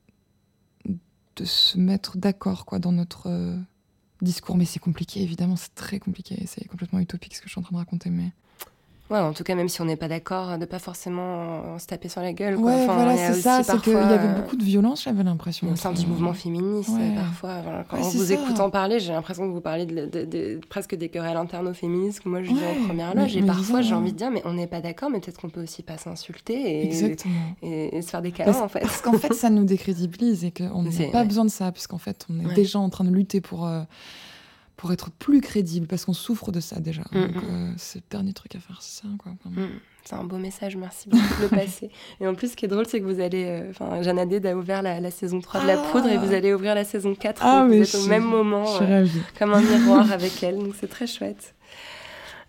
[1.35, 3.57] de se mettre d'accord quoi, dans notre euh,
[4.23, 4.57] discours.
[4.57, 6.43] Mais c'est compliqué, évidemment, c'est très compliqué.
[6.47, 8.09] C'est complètement utopique ce que je suis en train de raconter.
[8.09, 8.31] Mais...
[9.11, 12.07] Ouais, en tout cas, même si on n'est pas d'accord, de pas forcément se taper
[12.09, 12.55] sur la gueule.
[12.55, 12.71] quoi.
[12.71, 13.59] Ouais, Enfin, voilà, il y a c'est ça.
[13.59, 15.69] aussi C'est qu'il y avait euh, beaucoup de violence, j'avais l'impression.
[15.69, 17.13] au sein du mouvement féministe, Ouais.
[17.15, 17.61] parfois.
[17.61, 18.33] Voilà, quand Ouais, en vous ça.
[18.33, 21.73] écoutant parler, j'ai l'impression que vous parlez de, de- de- presque des querelles internes aux
[21.73, 23.35] féministes que moi je vis en première loge.
[23.35, 25.61] Et parfois, j'ai envie de dire, mais on n'est pas d'accord, mais peut-être qu'on peut
[25.63, 27.33] aussi pas s'insulter et, Exactement.
[27.63, 28.79] et, et se faire des câlins, Parce, en fait.
[28.79, 32.25] parce qu'en fait, ça nous décrédibilise et qu'on n'a pas besoin de ça, puisqu'en fait,
[32.29, 33.81] on est déjà en train de lutter pour, euh,
[34.81, 37.03] pour être plus crédible, parce qu'on souffre de ça déjà.
[37.11, 37.45] Mm, Donc, mm.
[37.51, 39.07] euh, c'est le dernier truc à faire, c'est ça.
[39.19, 39.33] Quoi.
[39.45, 39.67] Mm.
[40.03, 41.91] C'est un beau message, merci beaucoup de le passer.
[42.19, 43.45] Et en plus, ce qui est drôle, c'est que vous allez.
[43.45, 45.91] euh, Enfin, Jeanne Haddad a ouvert la, la saison 3 de La Ah.
[45.91, 47.41] Poudre et vous allez ouvrir la saison 4.
[47.45, 49.05] Ah, mais vous êtes au même moment, euh,
[49.37, 51.53] comme un miroir avec elle, donc c'est très chouette.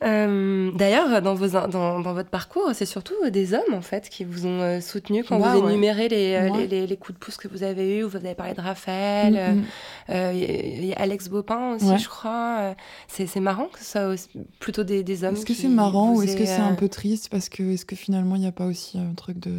[0.03, 1.69] Euh, D'ailleurs, dans, vos, dans,
[2.01, 5.39] dans votre parcours, c'est surtout des hommes en fait qui vous ont euh, soutenu quand
[5.39, 6.59] Bah, vous énumérez les, euh, Ouais.
[6.61, 8.03] les, les- les coups de pouce que vous avez eus.
[8.03, 9.65] Vous avez parlé de Raphaël, euh, Mm, mm.
[10.11, 11.99] euh, y a- il y a Alex Bopin aussi, Ouais.
[11.99, 12.57] je crois.
[12.61, 12.75] Euh,
[13.09, 14.29] C'est marrant que ce soit aussi-
[14.59, 15.35] plutôt des, des hommes.
[15.35, 17.85] Est-ce que c'est marrant ou est-ce que c'est un euh, peu triste Parce que est-ce
[17.85, 19.53] que finalement, il n'y a pas aussi un truc de.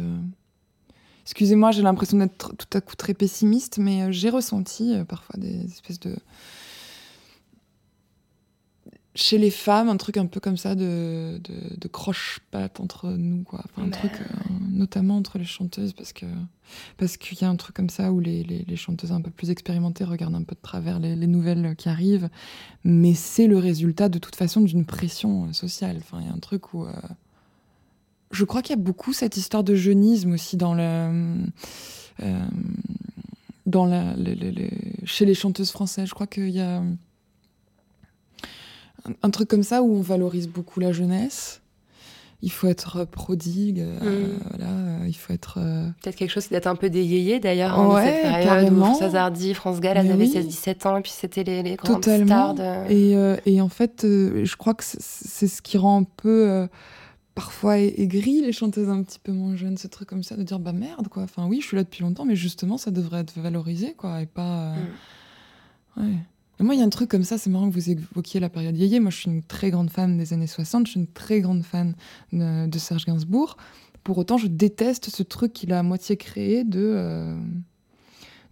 [1.22, 5.04] Excusez-moi, j'ai l'impression d'être tr- tout à coup très pessimiste, mais euh, j'ai ressenti euh,
[5.04, 6.14] parfois des espèces de.
[9.16, 13.44] Chez les femmes, un truc un peu comme ça de, de, de croche-patte entre nous,
[13.44, 13.60] quoi.
[13.64, 13.96] Enfin, un Bah.
[13.98, 14.24] truc, euh,
[14.70, 16.26] notamment entre les chanteuses, parce que
[16.96, 19.30] parce qu'il y a un truc comme ça où les, les, les chanteuses un peu
[19.30, 22.28] plus expérimentées regardent un peu de travers les, les nouvelles qui arrivent,
[22.82, 25.98] mais c'est le résultat de toute façon d'une pression euh, sociale.
[25.98, 26.84] Enfin, il y a un truc où.
[26.84, 26.92] euh,
[28.32, 31.44] Je crois qu'il y a beaucoup cette histoire de jeunisme aussi dans le.
[32.20, 32.46] euh,
[33.66, 34.14] dans la,
[35.04, 36.08] chez les chanteuses françaises.
[36.08, 36.82] Je crois qu'il y a
[39.06, 41.60] un, un truc comme ça où on valorise beaucoup la jeunesse.
[42.42, 44.00] Il faut être prodigue, euh,
[44.34, 44.38] Mm.
[44.50, 45.58] voilà, euh, il faut être.
[45.58, 48.44] euh, Peut-être quelque chose qui date un peu des yéyés d'ailleurs, hein, Ouais, cette période
[48.44, 48.82] carrément.
[48.82, 50.30] où Françoise Hardy, France Gall, elles avaient oui.
[50.30, 52.26] 16-17 ans et puis c'était les, les grandes Totalement.
[52.26, 52.92] stars de...
[52.92, 56.68] Et, euh, et en fait, je crois que c'est- ce qui rend un peu
[57.34, 60.42] parfois a- aigri les chanteuses un petit peu moins jeunes, ce truc comme ça, de
[60.42, 61.22] dire bah merde quoi.
[61.22, 64.26] Enfin oui, je suis là depuis longtemps, mais justement ça devrait être valorisé quoi, et
[64.26, 64.74] pas.
[64.74, 64.76] euh,
[65.96, 66.16] Ouais.
[66.60, 68.76] Moi, il y a un truc comme ça, c'est marrant que vous évoquiez la période
[68.76, 69.00] yéyé.
[69.00, 71.62] Moi, je suis une très grande fan des années 60, je suis une très grande
[71.64, 71.94] fan
[72.32, 73.56] de, de Serge Gainsbourg.
[74.04, 76.80] Pour autant, je déteste ce truc qu'il a à moitié créé de.
[76.80, 77.36] euh,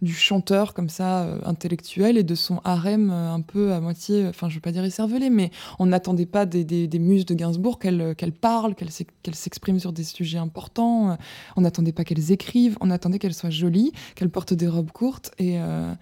[0.03, 4.27] du chanteur comme ça euh, intellectuel et de son harem euh, un peu à moitié,
[4.27, 5.49] enfin je veux pas dire écervelé, mais
[5.79, 9.93] on n'attendait pas des, muses de Gainsbourg qu'elles qu'elles parlent, qu'elles s'ex- qu'elles s'expriment sur
[9.93, 11.15] des sujets importants, euh,
[11.55, 15.31] on n'attendait pas qu'elles écrivent, on attendait qu'elles soient jolies, qu'elles portent des robes courtes
[15.39, 15.93] et, euh,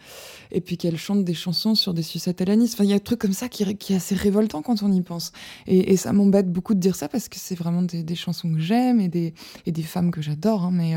[0.52, 2.44] et puis qu'elles chantent des chansons sur des sucettes à.
[2.44, 5.02] Enfin il y a un truc comme ça qui, est assez révoltant quand on y
[5.02, 5.32] pense.
[5.68, 9.00] Et, ça m'embête beaucoup de dire ça parce que c'est vraiment des, chansons que j'aime
[9.00, 9.34] et des,
[9.68, 10.96] et des femmes que j'adore, hein, mais...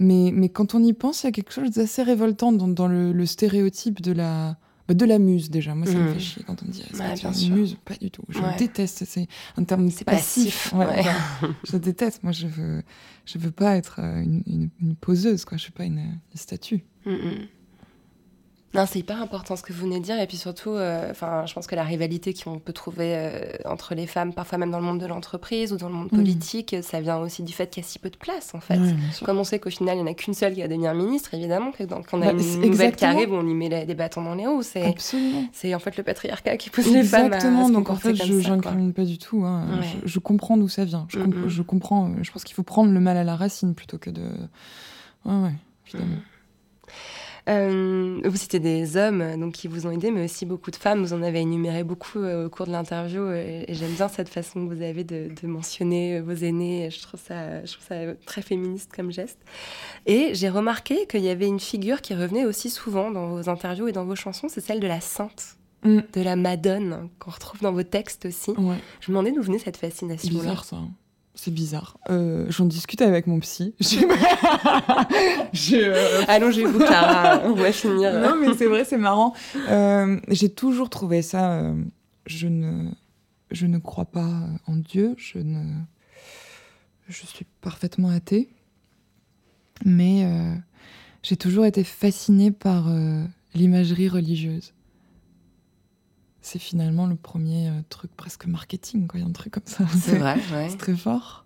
[0.00, 2.88] mais, mais quand on y pense, il y a quelque chose d'assez révoltant dans, dans
[2.88, 4.56] le, le stéréotype de la,
[4.88, 5.74] Bah, de la muse déjà.
[5.76, 6.14] Moi, ça me Mhm.
[6.14, 7.76] fait chier quand on me dit ah, Ouais, une muse.
[7.84, 8.22] Pas du tout.
[8.28, 8.56] Je Ouais.
[8.58, 9.04] déteste.
[9.06, 10.72] C'est un terme passif.
[10.74, 11.04] Ouais,
[11.64, 12.22] je déteste.
[12.24, 12.82] Moi, je veux,
[13.24, 15.44] je veux pas être euh, une, une- une poseuse.
[15.44, 15.58] Quoi.
[15.58, 16.82] Je suis pas une, une statue.
[17.06, 17.46] Mm, mm.
[18.80, 20.18] Non, c'est hyper important ce que vous venez de dire.
[20.20, 21.12] Et puis surtout, euh,
[21.46, 24.78] je pense que la rivalité qu'on peut trouver euh, entre les femmes, parfois même dans
[24.78, 26.16] le monde de l'entreprise ou dans le monde Mm.
[26.16, 28.78] politique, ça vient aussi du fait qu'il y a si peu de place, en fait.
[29.24, 31.34] Comme on sait qu'au final, il n'y en a qu'une seule qui va devenir ministre,
[31.34, 33.94] évidemment, que quand on a Bah, une nouvelle qui arrive, on lui met les- des
[33.94, 34.62] bâtons dans les roues.
[34.62, 37.68] C'est, en fait le patriarcat qui pousse les femmes à, Exactement.
[37.70, 39.44] Donc en fait, je n'incrimine pas du tout.
[39.44, 39.66] hein.
[39.80, 39.86] Ouais.
[40.04, 41.06] Je, je comprends d'où ça vient.
[41.08, 41.48] Je, Mhm.
[41.48, 42.06] je comprends.
[42.08, 44.22] euh, Je pense qu'il faut prendre le mal à la racine plutôt que de.
[45.24, 45.54] Ouais, ouais.
[45.88, 46.16] Évidemment.
[47.50, 50.76] Euh, vous citez des hommes euh, donc, qui vous ont aidé, mais aussi beaucoup de
[50.76, 51.00] femmes.
[51.02, 54.66] Vous en avez énuméré beaucoup euh, au cours de l'interview et j'aime bien cette façon
[54.66, 56.90] que vous avez de, de mentionner vos aînés.
[56.90, 57.96] Je trouve, ça, je trouve ça
[58.26, 59.38] très féministe comme geste.
[60.06, 63.88] Et j'ai remarqué qu'il y avait une figure qui revenait aussi souvent dans vos interviews
[63.88, 66.00] et dans vos chansons, c'est celle de la sainte, Mm.
[66.12, 68.50] de la Madone, qu'on retrouve dans vos textes aussi.
[68.50, 68.76] Ouais.
[69.00, 70.40] Je me demandais d'où venait cette C'est fascination-là.
[70.40, 70.76] bizarre ça.
[71.34, 71.96] C'est bizarre.
[72.10, 73.74] Euh, J'en discute avec mon psy.
[75.72, 78.12] Euh, Allongez-vous, Clara, on va finir.
[78.20, 79.34] Non, mais c'est vrai, c'est marrant.
[79.68, 81.72] Euh, J'ai toujours trouvé ça.
[82.26, 82.90] je, ne,
[83.50, 84.28] je ne crois pas
[84.66, 85.14] en Dieu.
[85.18, 85.62] Je, ne,
[87.08, 88.48] je suis parfaitement athée.
[89.84, 90.24] Mais
[91.22, 92.88] j'ai toujours été fascinée par
[93.54, 94.72] l'imagerie religieuse.
[96.52, 99.20] C'est finalement le premier euh, truc presque marketing, quoi.
[99.20, 99.86] Il y a un truc comme ça.
[99.96, 100.68] C'est vrai, ouais.
[100.68, 101.44] C'est très fort.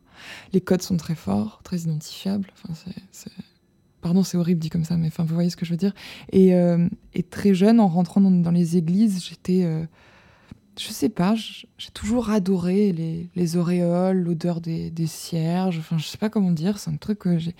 [0.55, 2.50] Les codes sont très forts, très identifiables.
[2.55, 2.72] Enfin,
[3.11, 3.30] c'est,
[4.00, 5.92] Pardon, c'est horrible dit comme ça, mais enfin, vous voyez ce que je veux dire.
[6.32, 9.64] Et, euh, et très jeune, en rentrant dans, dans les églises, j'étais.
[9.64, 9.84] euh,
[10.78, 15.78] je sais pas, j'ai toujours adoré les, les auréoles, l'odeur des, des cierges.
[15.78, 17.55] Enfin, je sais pas comment dire, c'est un truc que j'ai,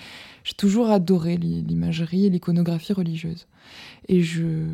[0.45, 3.47] j'ai toujours adoré, l'i- l'imagerie et l'iconographie religieuse.
[4.09, 4.67] Et je,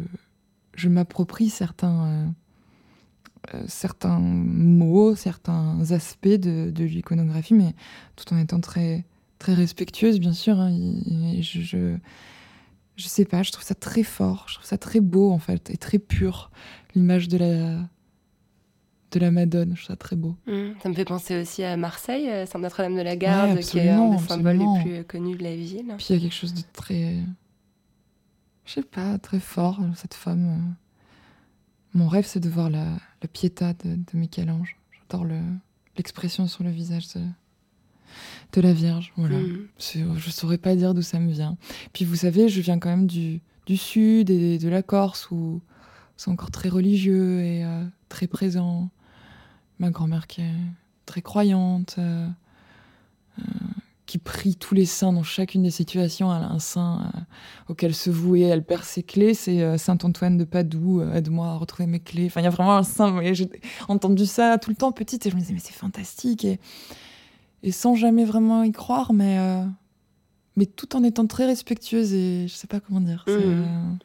[0.77, 2.33] je m'approprie certains.
[3.55, 7.75] Euh, euh, certains mots, certains aspects de, de l'iconographie, mais
[8.17, 9.05] tout en étant très,
[9.39, 10.59] très respectueuse, bien sûr.
[10.61, 10.71] hein,
[11.35, 11.97] et- je, je,
[12.97, 15.71] je sais pas, je trouve ça très fort, je trouve ça très beau, en fait,
[15.71, 16.51] et très pur.
[16.95, 17.79] L'image de la,
[19.13, 20.37] de la Madone, je trouve ça très beau.
[20.47, 20.73] Mm.
[20.83, 23.89] Ça me fait penser aussi à Marseille, euh, Sainte-Notre-Dame de la Garde, Ouais, qui est
[23.89, 25.95] un des symboles les plus euh, connus de la ville.
[25.97, 27.15] Puis il y a quelque chose de très.
[28.67, 30.75] Je sais pas, très fort, cette femme.
[31.95, 32.85] Mon rêve, c'est de voir la,
[33.23, 34.77] la Pietà de, de Michel-Ange.
[34.93, 35.41] J'adore le-
[35.97, 37.21] l'expression sur le visage de,
[38.53, 39.13] de la Vierge.
[39.17, 39.39] Voilà.
[39.39, 39.67] Mm.
[39.79, 41.57] C'est- Je saurais pas dire d'où ça me vient.
[41.93, 45.61] Puis vous savez, je viens quand même du, du sud et de la Corse où
[46.17, 48.89] c'est encore très religieux et euh, très présent.
[49.79, 50.55] Ma grand-mère qui est
[51.07, 52.29] très croyante, euh,
[53.39, 53.43] euh,
[54.11, 56.35] qui prie tous les saints dans chacune des situations.
[56.35, 57.21] Elle a un saint euh,
[57.69, 59.35] auquel se vouer, elle perd ses clés.
[59.35, 62.27] C'est euh, Saint Antoine de Padoue, euh, aide-moi à retrouver mes clés.
[62.27, 63.23] Enfin, il y a vraiment un saint.
[63.33, 63.49] J'ai
[63.87, 66.45] entendu ça tout le temps petite et je me disais, mais c'est fantastique.
[66.45, 66.59] Et,
[67.63, 69.39] et sans jamais vraiment y croire, mais,
[70.57, 73.25] mais tout en étant très respectueuse et je sais pas comment dire.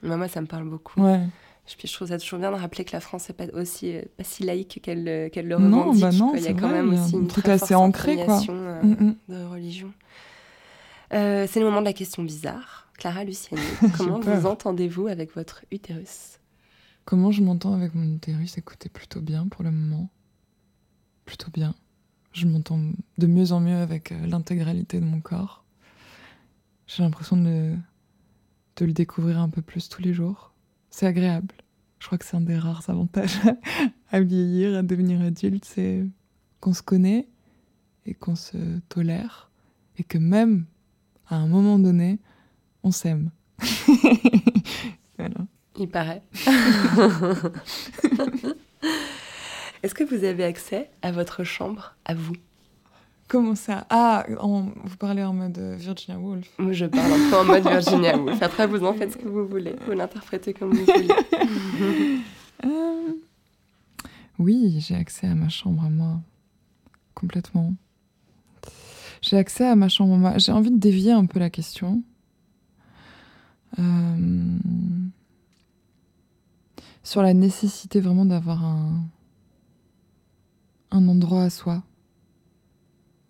[0.04, 1.02] Bah, moi, ça me parle beaucoup.
[1.02, 1.22] ouais.
[1.68, 3.96] Je, puis je trouve ça toujours bien de rappeler que la France n'est pas aussi
[3.96, 6.02] euh, pas si laïque qu'elle le- qu'elle le Non, revendique.
[6.02, 6.38] bah non, quoi.
[6.38, 8.40] Il y a c'est quand vrai, même aussi un une truc assez ancré, quoi.
[8.50, 9.16] euh, Mm, mm.
[9.30, 9.92] de religion.
[11.14, 12.88] Euh, c'est le moment de la question bizarre.
[12.98, 13.62] Clara Luciani,
[13.98, 16.40] comment vous entendez-vous avec votre utérus?
[17.04, 18.58] Comment je m'entends avec mon utérus?
[18.58, 20.10] Écoutez, plutôt bien pour le moment.
[21.26, 21.74] Plutôt bien.
[22.32, 22.80] Je m'entends
[23.18, 25.64] de mieux en mieux avec euh, l'intégralité de mon corps.
[26.88, 27.76] J'ai l'impression de,
[28.78, 30.52] de le découvrir un peu plus tous les jours.
[30.96, 31.54] C'est agréable.
[32.00, 33.38] Je crois que c'est un des rares avantages
[34.12, 36.06] à vieillir, à devenir adulte, c'est
[36.62, 37.28] qu'on se connaît
[38.06, 38.56] et qu'on se
[38.88, 39.52] tolère
[39.98, 40.64] et que même
[41.28, 42.20] à un moment donné,
[42.84, 43.30] on s'aime.
[45.18, 45.36] voilà.
[45.78, 46.22] Il paraît.
[49.84, 52.38] Est-ce que vous avez accès à votre chambre, à vous?
[53.28, 56.48] Comment ça Ah, en- vous parlez en mode euh, Virginia Woolf.
[56.60, 58.40] Moi, Je parle un peu en mode Virginia Woolf.
[58.42, 59.76] Après, vous en faites ce que vous voulez.
[59.86, 61.08] Vous l'interprétez comme vous voulez.
[62.64, 63.12] Euh,
[64.40, 66.22] Oui, j'ai accès à ma chambre à moi.
[67.14, 67.74] Complètement.
[69.22, 70.38] J'ai accès à ma chambre à moi.
[70.38, 72.02] J'ai envie de dévier un peu la question.
[73.78, 74.58] Euh,
[77.04, 79.04] Sur la nécessité vraiment d'avoir un...
[80.92, 81.84] un endroit à soi.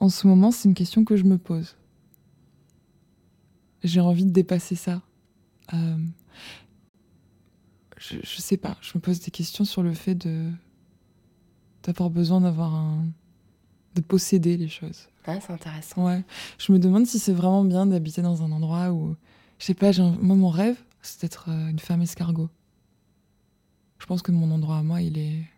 [0.05, 1.75] En ce moment, c'est une question que je me pose.
[3.83, 5.01] J'ai envie de dépasser ça.
[5.73, 5.97] Euh,
[7.97, 10.51] je, je sais pas, je me pose des questions sur le fait de
[11.81, 13.07] d'avoir besoin d'avoir un
[13.95, 15.07] de posséder les choses.
[15.25, 16.05] Ah, c'est intéressant.
[16.05, 16.23] Ouais,
[16.59, 19.15] je me demande si c'est vraiment bien d'habiter dans un endroit où
[19.57, 19.91] je sais pas,
[20.21, 22.51] moi mon rêve, c'est d'être euh, une femme escargot.
[23.97, 25.49] je pense que mon endroit à moi, il est,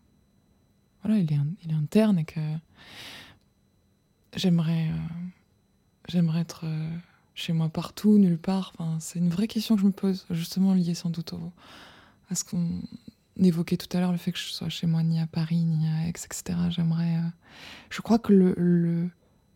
[1.04, 2.40] voilà, il est, il est interne et que
[4.36, 5.28] j'aimerais, euh,
[6.10, 6.90] j'aimerais être euh,
[7.36, 8.74] chez moi partout, nulle part.
[8.78, 11.52] Enfin, c'est une vraie question que je me pose, justement liée sans doute au,
[12.30, 12.82] à ce qu'on
[13.40, 15.88] évoquait tout à l'heure, le fait que je sois chez moi ni à Paris ni
[15.88, 16.58] à Aix, etc.
[16.70, 17.30] J'aimerais, euh,
[17.90, 19.10] je crois que le, le,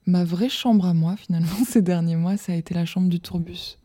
[0.06, 3.20] ma vraie chambre à moi, finalement, ces derniers mois, ça a été la chambre du
[3.20, 3.78] tourbus.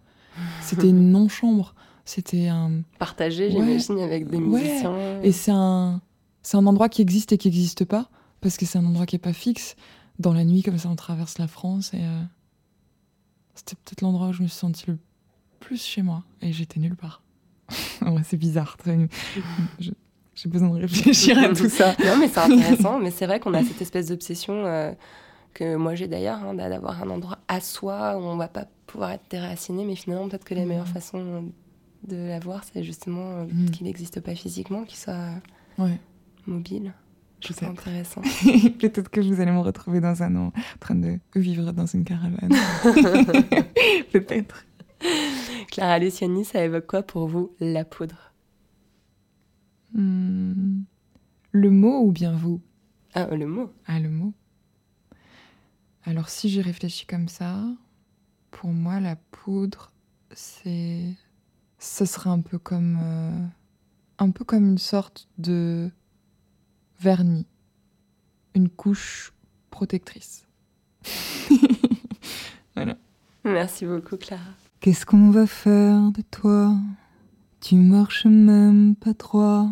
[0.60, 1.74] C'était une non-chambre.
[2.04, 2.82] C'était un.
[3.00, 3.50] Partagé, Ouais.
[3.50, 4.60] j'imagine, avec des Ouais.
[4.62, 5.20] musiciens.
[5.22, 6.00] Et c'est un,
[6.42, 8.10] c'est un endroit qui existe et qui n'existe pas,
[8.40, 9.74] parce que c'est un endroit qui est pas fixe.
[10.18, 12.22] Dans la nuit, comme ça, on traverse la France et euh,
[13.54, 14.98] c'était peut-être l'endroit où je me suis sentie le
[15.60, 17.22] plus chez moi et j'étais nulle part.
[18.02, 18.76] ouais, c'est bizarre.
[19.78, 21.94] J'ai besoin de réfléchir à tout ça.
[22.04, 22.98] Non, mais c'est intéressant.
[22.98, 24.92] mais c'est vrai qu'on a cette espèce d'obsession euh,
[25.54, 29.12] que moi j'ai d'ailleurs, hein, d'avoir un endroit à soi où on va pas pouvoir
[29.12, 29.86] être déraciné.
[29.86, 31.50] Mais finalement, peut-être que la meilleure façon
[32.06, 33.70] de l'avoir, c'est justement euh, Mm.
[33.70, 35.30] qu'il n'existe pas physiquement, qu'il soit
[35.78, 35.98] Ouais,
[36.46, 36.92] mobile.
[37.54, 37.70] Peut-être.
[37.70, 38.20] intéressant.
[38.80, 42.04] peut-être que vous allez me retrouver dans un an, en train de vivre dans une
[42.04, 42.50] caravane.
[44.12, 44.64] peut-être.
[45.70, 48.32] Clara Luciani, ça évoque quoi pour vous la poudre?
[49.94, 50.82] Hmm.
[51.52, 52.60] Le mot ou bien vous?
[53.14, 53.72] Ah, le mot.
[53.86, 54.32] Ah, le mot.
[56.04, 57.64] Alors, si j'y réfléchis comme ça,
[58.50, 59.92] pour moi, la poudre,
[60.32, 61.14] c'est.
[61.78, 62.98] Ce serait un peu comme.
[63.02, 63.46] euh,
[64.18, 65.90] Un peu comme une sorte de
[67.00, 67.46] vernis.
[68.54, 69.32] Une couche
[69.70, 70.46] protectrice.
[72.74, 72.96] voilà.
[73.44, 74.42] Merci beaucoup, Clara.
[74.80, 76.74] Qu'est-ce qu'on va faire de toi?
[77.60, 79.68] Tu marches même pas droit.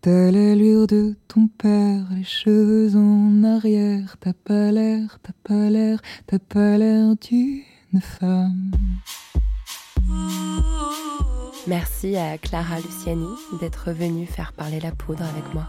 [0.00, 4.16] T'as l'allure de ton père, les cheveux en arrière.
[4.18, 8.72] T'as pas l'air, t'as pas l'air, t'as pas l'air d'une femme.
[11.68, 13.28] Merci à Clara Luciani
[13.60, 15.68] d'être venue faire parler la poudre avec moi.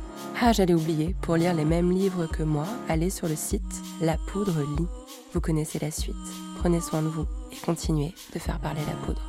[0.43, 3.61] Ah, j'allais oublier, pour lire les mêmes livres que moi, allez sur le site
[4.01, 4.87] La Poudre Lit.
[5.33, 6.15] Vous connaissez la suite.
[6.57, 9.21] Prenez soin de vous et continuez de faire parler la poudre.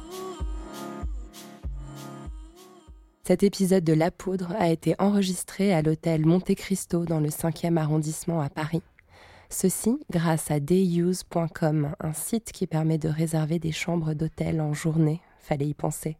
[3.24, 7.76] Cet épisode de La Poudre a été enregistré à l'hôtel Monte Cristo dans le 5e
[7.76, 8.82] arrondissement à Paris.
[9.48, 15.20] Ceci grâce à dayuse.com, un site qui permet de réserver des chambres d'hôtel en journée.
[15.38, 16.16] Fallait y penser.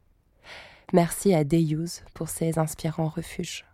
[0.93, 3.65] Merci à Dayuse pour ses inspirants refuges.